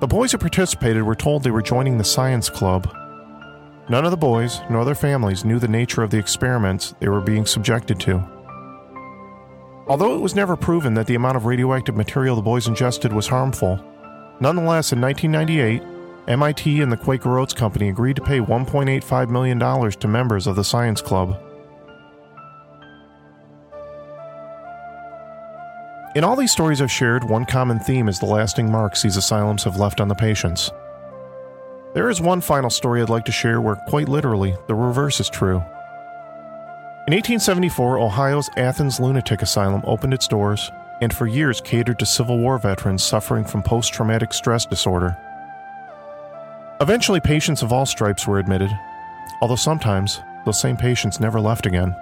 The 0.00 0.08
boys 0.08 0.32
who 0.32 0.38
participated 0.38 1.02
were 1.02 1.14
told 1.14 1.42
they 1.42 1.50
were 1.50 1.60
joining 1.60 1.98
the 1.98 2.04
science 2.04 2.48
club. 2.48 2.90
None 3.90 4.06
of 4.06 4.12
the 4.12 4.16
boys, 4.16 4.62
nor 4.70 4.86
their 4.86 4.94
families, 4.94 5.44
knew 5.44 5.58
the 5.58 5.68
nature 5.68 6.02
of 6.02 6.08
the 6.08 6.18
experiments 6.18 6.94
they 7.00 7.10
were 7.10 7.20
being 7.20 7.44
subjected 7.44 8.00
to. 8.00 8.37
Although 9.88 10.14
it 10.14 10.20
was 10.20 10.34
never 10.34 10.54
proven 10.54 10.92
that 10.94 11.06
the 11.06 11.14
amount 11.14 11.38
of 11.38 11.46
radioactive 11.46 11.96
material 11.96 12.36
the 12.36 12.42
boys 12.42 12.68
ingested 12.68 13.10
was 13.10 13.26
harmful, 13.26 13.82
nonetheless, 14.38 14.92
in 14.92 15.00
1998, 15.00 15.82
MIT 16.28 16.82
and 16.82 16.92
the 16.92 16.96
Quaker 16.96 17.38
Oats 17.38 17.54
Company 17.54 17.88
agreed 17.88 18.16
to 18.16 18.22
pay 18.22 18.38
$1.85 18.38 19.30
million 19.30 19.58
to 19.58 20.08
members 20.08 20.46
of 20.46 20.56
the 20.56 20.64
science 20.64 21.00
club. 21.00 21.40
In 26.14 26.22
all 26.22 26.36
these 26.36 26.52
stories 26.52 26.82
I've 26.82 26.92
shared, 26.92 27.24
one 27.24 27.46
common 27.46 27.78
theme 27.78 28.08
is 28.08 28.18
the 28.18 28.26
lasting 28.26 28.70
marks 28.70 29.02
these 29.02 29.16
asylums 29.16 29.64
have 29.64 29.78
left 29.78 30.02
on 30.02 30.08
the 30.08 30.14
patients. 30.14 30.70
There 31.94 32.10
is 32.10 32.20
one 32.20 32.42
final 32.42 32.68
story 32.68 33.00
I'd 33.00 33.08
like 33.08 33.24
to 33.24 33.32
share 33.32 33.62
where, 33.62 33.76
quite 33.88 34.08
literally, 34.08 34.54
the 34.66 34.74
reverse 34.74 35.18
is 35.20 35.30
true. 35.30 35.62
In 37.08 37.14
1874, 37.14 38.00
Ohio's 38.00 38.50
Athens 38.58 39.00
Lunatic 39.00 39.40
Asylum 39.40 39.80
opened 39.86 40.12
its 40.12 40.28
doors 40.28 40.70
and 41.00 41.10
for 41.10 41.26
years 41.26 41.58
catered 41.58 41.98
to 42.00 42.04
Civil 42.04 42.38
War 42.38 42.58
veterans 42.58 43.02
suffering 43.02 43.46
from 43.46 43.62
post 43.62 43.94
traumatic 43.94 44.34
stress 44.34 44.66
disorder. 44.66 45.16
Eventually, 46.82 47.18
patients 47.18 47.62
of 47.62 47.72
all 47.72 47.86
stripes 47.86 48.26
were 48.26 48.38
admitted, 48.38 48.70
although 49.40 49.56
sometimes 49.56 50.20
those 50.44 50.60
same 50.60 50.76
patients 50.76 51.18
never 51.18 51.40
left 51.40 51.64
again. 51.64 51.92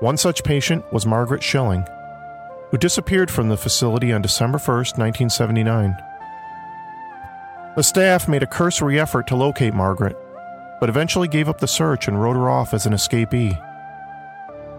One 0.00 0.16
such 0.16 0.42
patient 0.42 0.92
was 0.92 1.06
Margaret 1.06 1.40
Schilling, 1.40 1.86
who 2.72 2.76
disappeared 2.76 3.30
from 3.30 3.50
the 3.50 3.56
facility 3.56 4.12
on 4.12 4.20
December 4.20 4.58
1, 4.58 4.66
1979. 4.76 5.96
The 7.76 7.84
staff 7.84 8.26
made 8.26 8.42
a 8.42 8.48
cursory 8.48 8.98
effort 8.98 9.28
to 9.28 9.36
locate 9.36 9.74
Margaret, 9.74 10.16
but 10.84 10.90
eventually 10.90 11.26
gave 11.26 11.48
up 11.48 11.56
the 11.60 11.66
search 11.66 12.08
and 12.08 12.20
wrote 12.20 12.36
her 12.36 12.50
off 12.50 12.74
as 12.74 12.84
an 12.84 12.92
escapee. 12.92 13.58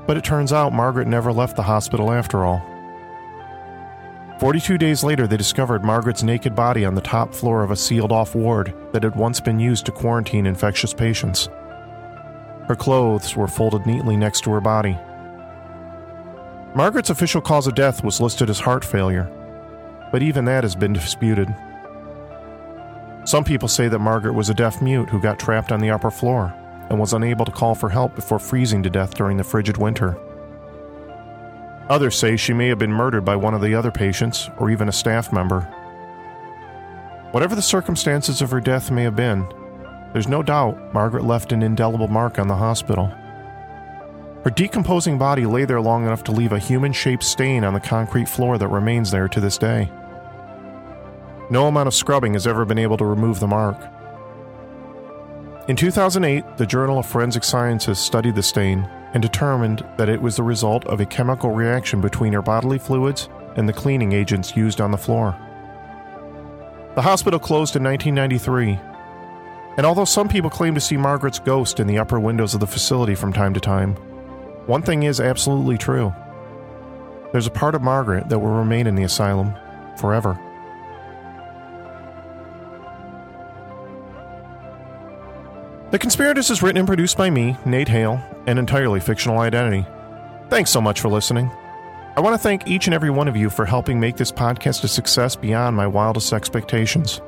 But 0.05 0.17
it 0.17 0.23
turns 0.23 0.53
out 0.53 0.71
Margaret 0.71 1.07
never 1.07 1.33
left 1.33 1.55
the 1.55 1.63
hospital 1.63 2.11
after 2.11 2.45
all. 2.45 2.61
42 4.39 4.77
days 4.77 5.03
later, 5.03 5.25
they 5.25 5.35
discovered 5.35 5.83
Margaret's 5.83 6.21
naked 6.21 6.53
body 6.53 6.85
on 6.85 6.93
the 6.93 7.01
top 7.01 7.33
floor 7.33 7.63
of 7.63 7.71
a 7.71 7.75
sealed 7.75 8.11
off 8.11 8.35
ward 8.35 8.71
that 8.91 9.01
had 9.01 9.15
once 9.15 9.39
been 9.39 9.59
used 9.59 9.87
to 9.87 9.91
quarantine 9.91 10.45
infectious 10.45 10.93
patients. 10.93 11.49
Her 12.67 12.75
clothes 12.77 13.35
were 13.35 13.47
folded 13.47 13.87
neatly 13.87 14.15
next 14.15 14.41
to 14.41 14.51
her 14.51 14.61
body. 14.61 14.95
Margaret's 16.75 17.09
official 17.09 17.41
cause 17.41 17.65
of 17.65 17.73
death 17.73 18.03
was 18.03 18.21
listed 18.21 18.51
as 18.51 18.59
heart 18.59 18.85
failure, 18.85 19.27
but 20.11 20.21
even 20.21 20.45
that 20.45 20.63
has 20.63 20.75
been 20.75 20.93
disputed. 20.93 21.51
Some 23.25 23.43
people 23.43 23.67
say 23.67 23.87
that 23.87 23.99
Margaret 23.99 24.33
was 24.33 24.49
a 24.49 24.53
deaf 24.53 24.83
mute 24.83 25.09
who 25.09 25.19
got 25.19 25.39
trapped 25.39 25.71
on 25.71 25.79
the 25.79 25.89
upper 25.89 26.11
floor 26.11 26.53
and 26.89 26.99
was 26.99 27.13
unable 27.13 27.43
to 27.43 27.51
call 27.51 27.73
for 27.73 27.89
help 27.89 28.15
before 28.15 28.37
freezing 28.37 28.83
to 28.83 28.89
death 28.89 29.15
during 29.15 29.37
the 29.37 29.43
frigid 29.43 29.77
winter. 29.77 30.15
Others 31.89 32.15
say 32.15 32.37
she 32.37 32.53
may 32.53 32.67
have 32.67 32.77
been 32.77 32.93
murdered 32.93 33.25
by 33.25 33.35
one 33.35 33.55
of 33.55 33.61
the 33.61 33.73
other 33.73 33.91
patients 33.91 34.49
or 34.57 34.69
even 34.69 34.89
a 34.89 34.91
staff 34.91 35.33
member. 35.33 35.61
Whatever 37.31 37.55
the 37.55 37.61
circumstances 37.63 38.43
of 38.43 38.51
her 38.51 38.61
death 38.61 38.91
may 38.91 39.03
have 39.03 39.15
been, 39.15 39.47
there's 40.13 40.27
no 40.27 40.43
doubt 40.43 40.93
Margaret 40.93 41.23
left 41.25 41.51
an 41.51 41.63
indelible 41.63 42.07
mark 42.07 42.37
on 42.37 42.47
the 42.47 42.55
hospital. 42.55 43.07
Her 44.43 44.51
decomposing 44.51 45.17
body 45.17 45.47
lay 45.47 45.65
there 45.65 45.81
long 45.81 46.05
enough 46.05 46.23
to 46.25 46.31
leave 46.31 46.51
a 46.51 46.59
human 46.59 46.93
shaped 46.93 47.23
stain 47.23 47.63
on 47.63 47.73
the 47.73 47.79
concrete 47.79 48.29
floor 48.29 48.59
that 48.59 48.67
remains 48.67 49.09
there 49.09 49.27
to 49.27 49.39
this 49.39 49.57
day. 49.57 49.91
No 51.49 51.67
amount 51.67 51.87
of 51.87 51.93
scrubbing 51.93 52.33
has 52.33 52.47
ever 52.47 52.65
been 52.65 52.79
able 52.79 52.97
to 52.97 53.05
remove 53.05 53.39
the 53.39 53.47
mark. 53.47 53.77
In 55.67 55.75
2008, 55.75 56.57
the 56.57 56.65
Journal 56.65 56.99
of 56.99 57.05
Forensic 57.05 57.43
Sciences 57.43 57.99
studied 57.99 58.35
the 58.35 58.43
stain 58.43 58.87
and 59.13 59.21
determined 59.21 59.85
that 59.97 60.09
it 60.09 60.21
was 60.21 60.35
the 60.35 60.43
result 60.43 60.85
of 60.85 60.99
a 60.99 61.05
chemical 61.05 61.51
reaction 61.51 62.01
between 62.01 62.33
her 62.33 62.41
bodily 62.41 62.77
fluids 62.77 63.29
and 63.55 63.67
the 63.67 63.73
cleaning 63.73 64.11
agents 64.11 64.55
used 64.55 64.81
on 64.81 64.91
the 64.91 64.97
floor. 64.97 65.35
The 66.95 67.01
hospital 67.01 67.39
closed 67.39 67.75
in 67.75 67.83
1993, 67.83 68.79
and 69.77 69.85
although 69.85 70.05
some 70.05 70.29
people 70.29 70.49
claim 70.49 70.75
to 70.75 70.81
see 70.81 70.97
Margaret's 70.97 71.39
ghost 71.39 71.79
in 71.79 71.87
the 71.87 71.97
upper 71.97 72.19
windows 72.19 72.53
of 72.53 72.59
the 72.59 72.67
facility 72.67 73.15
from 73.15 73.33
time 73.33 73.53
to 73.53 73.59
time, 73.59 73.95
one 74.65 74.81
thing 74.81 75.03
is 75.03 75.19
absolutely 75.19 75.77
true. 75.77 76.13
There's 77.31 77.47
a 77.47 77.51
part 77.51 77.75
of 77.75 77.81
Margaret 77.81 78.29
that 78.29 78.39
will 78.39 78.49
remain 78.49 78.87
in 78.87 78.95
the 78.95 79.03
asylum 79.03 79.53
forever. 79.97 80.39
The 85.95 85.99
Conspirators 85.99 86.51
is 86.51 86.61
written 86.61 86.79
and 86.79 86.87
produced 86.87 87.15
by 87.15 87.29
me, 87.29 87.55
Nate 87.63 87.87
Hale, 87.87 88.21
an 88.47 88.57
entirely 88.57 88.99
fictional 88.99 89.39
identity. 89.39 89.87
Thanks 90.49 90.69
so 90.69 90.81
much 90.81 90.99
for 90.99 91.07
listening. 91.07 91.49
I 92.17 92.19
want 92.19 92.33
to 92.33 92.37
thank 92.37 92.67
each 92.67 92.87
and 92.87 92.93
every 92.93 93.09
one 93.09 93.29
of 93.29 93.37
you 93.37 93.49
for 93.49 93.63
helping 93.63 93.97
make 93.97 94.17
this 94.17 94.29
podcast 94.29 94.83
a 94.83 94.89
success 94.89 95.37
beyond 95.37 95.73
my 95.73 95.87
wildest 95.87 96.33
expectations. 96.33 97.21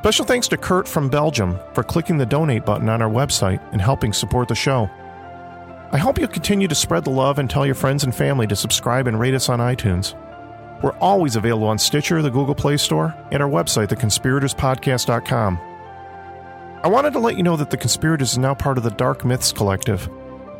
Special 0.00 0.26
thanks 0.26 0.46
to 0.48 0.58
Kurt 0.58 0.86
from 0.86 1.08
Belgium 1.08 1.58
for 1.72 1.82
clicking 1.82 2.18
the 2.18 2.26
donate 2.26 2.66
button 2.66 2.90
on 2.90 3.00
our 3.00 3.08
website 3.08 3.66
and 3.72 3.80
helping 3.80 4.12
support 4.12 4.48
the 4.48 4.54
show. 4.54 4.90
I 5.90 5.96
hope 5.96 6.18
you'll 6.18 6.28
continue 6.28 6.68
to 6.68 6.74
spread 6.74 7.04
the 7.04 7.10
love 7.10 7.38
and 7.38 7.48
tell 7.48 7.64
your 7.64 7.74
friends 7.74 8.04
and 8.04 8.14
family 8.14 8.46
to 8.48 8.56
subscribe 8.56 9.06
and 9.06 9.18
rate 9.18 9.32
us 9.32 9.48
on 9.48 9.60
iTunes. 9.60 10.12
We're 10.82 10.98
always 10.98 11.34
available 11.34 11.68
on 11.68 11.78
Stitcher, 11.78 12.20
the 12.20 12.30
Google 12.30 12.54
Play 12.54 12.76
Store, 12.76 13.14
and 13.32 13.42
our 13.42 13.48
website, 13.48 13.88
theconspiratorspodcast.com. 13.88 15.73
I 16.84 16.88
wanted 16.88 17.14
to 17.14 17.18
let 17.18 17.38
you 17.38 17.42
know 17.42 17.56
that 17.56 17.70
The 17.70 17.78
Conspirators 17.78 18.32
is 18.32 18.38
now 18.38 18.52
part 18.52 18.76
of 18.76 18.84
the 18.84 18.90
Dark 18.90 19.24
Myths 19.24 19.52
Collective, 19.52 20.06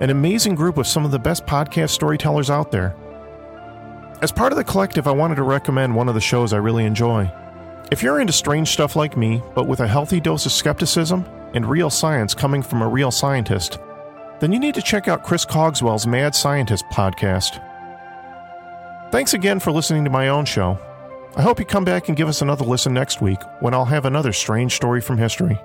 an 0.00 0.08
amazing 0.08 0.54
group 0.54 0.78
of 0.78 0.86
some 0.86 1.04
of 1.04 1.10
the 1.10 1.18
best 1.18 1.44
podcast 1.44 1.90
storytellers 1.90 2.48
out 2.48 2.70
there. 2.70 2.96
As 4.22 4.32
part 4.32 4.50
of 4.50 4.56
the 4.56 4.64
collective, 4.64 5.06
I 5.06 5.10
wanted 5.10 5.34
to 5.34 5.42
recommend 5.42 5.94
one 5.94 6.08
of 6.08 6.14
the 6.14 6.22
shows 6.22 6.54
I 6.54 6.56
really 6.56 6.86
enjoy. 6.86 7.30
If 7.92 8.02
you're 8.02 8.20
into 8.20 8.32
strange 8.32 8.70
stuff 8.70 8.96
like 8.96 9.18
me, 9.18 9.42
but 9.54 9.68
with 9.68 9.80
a 9.80 9.86
healthy 9.86 10.18
dose 10.18 10.46
of 10.46 10.52
skepticism 10.52 11.26
and 11.52 11.68
real 11.68 11.90
science 11.90 12.32
coming 12.32 12.62
from 12.62 12.80
a 12.80 12.88
real 12.88 13.10
scientist, 13.10 13.78
then 14.40 14.50
you 14.50 14.58
need 14.58 14.76
to 14.76 14.82
check 14.82 15.08
out 15.08 15.24
Chris 15.24 15.44
Cogswell's 15.44 16.06
Mad 16.06 16.34
Scientist 16.34 16.86
podcast. 16.90 17.62
Thanks 19.12 19.34
again 19.34 19.60
for 19.60 19.72
listening 19.72 20.04
to 20.04 20.10
my 20.10 20.28
own 20.28 20.46
show. 20.46 20.78
I 21.36 21.42
hope 21.42 21.58
you 21.58 21.66
come 21.66 21.84
back 21.84 22.08
and 22.08 22.16
give 22.16 22.28
us 22.28 22.40
another 22.40 22.64
listen 22.64 22.94
next 22.94 23.20
week 23.20 23.40
when 23.60 23.74
I'll 23.74 23.84
have 23.84 24.06
another 24.06 24.32
strange 24.32 24.74
story 24.74 25.02
from 25.02 25.18
history. 25.18 25.60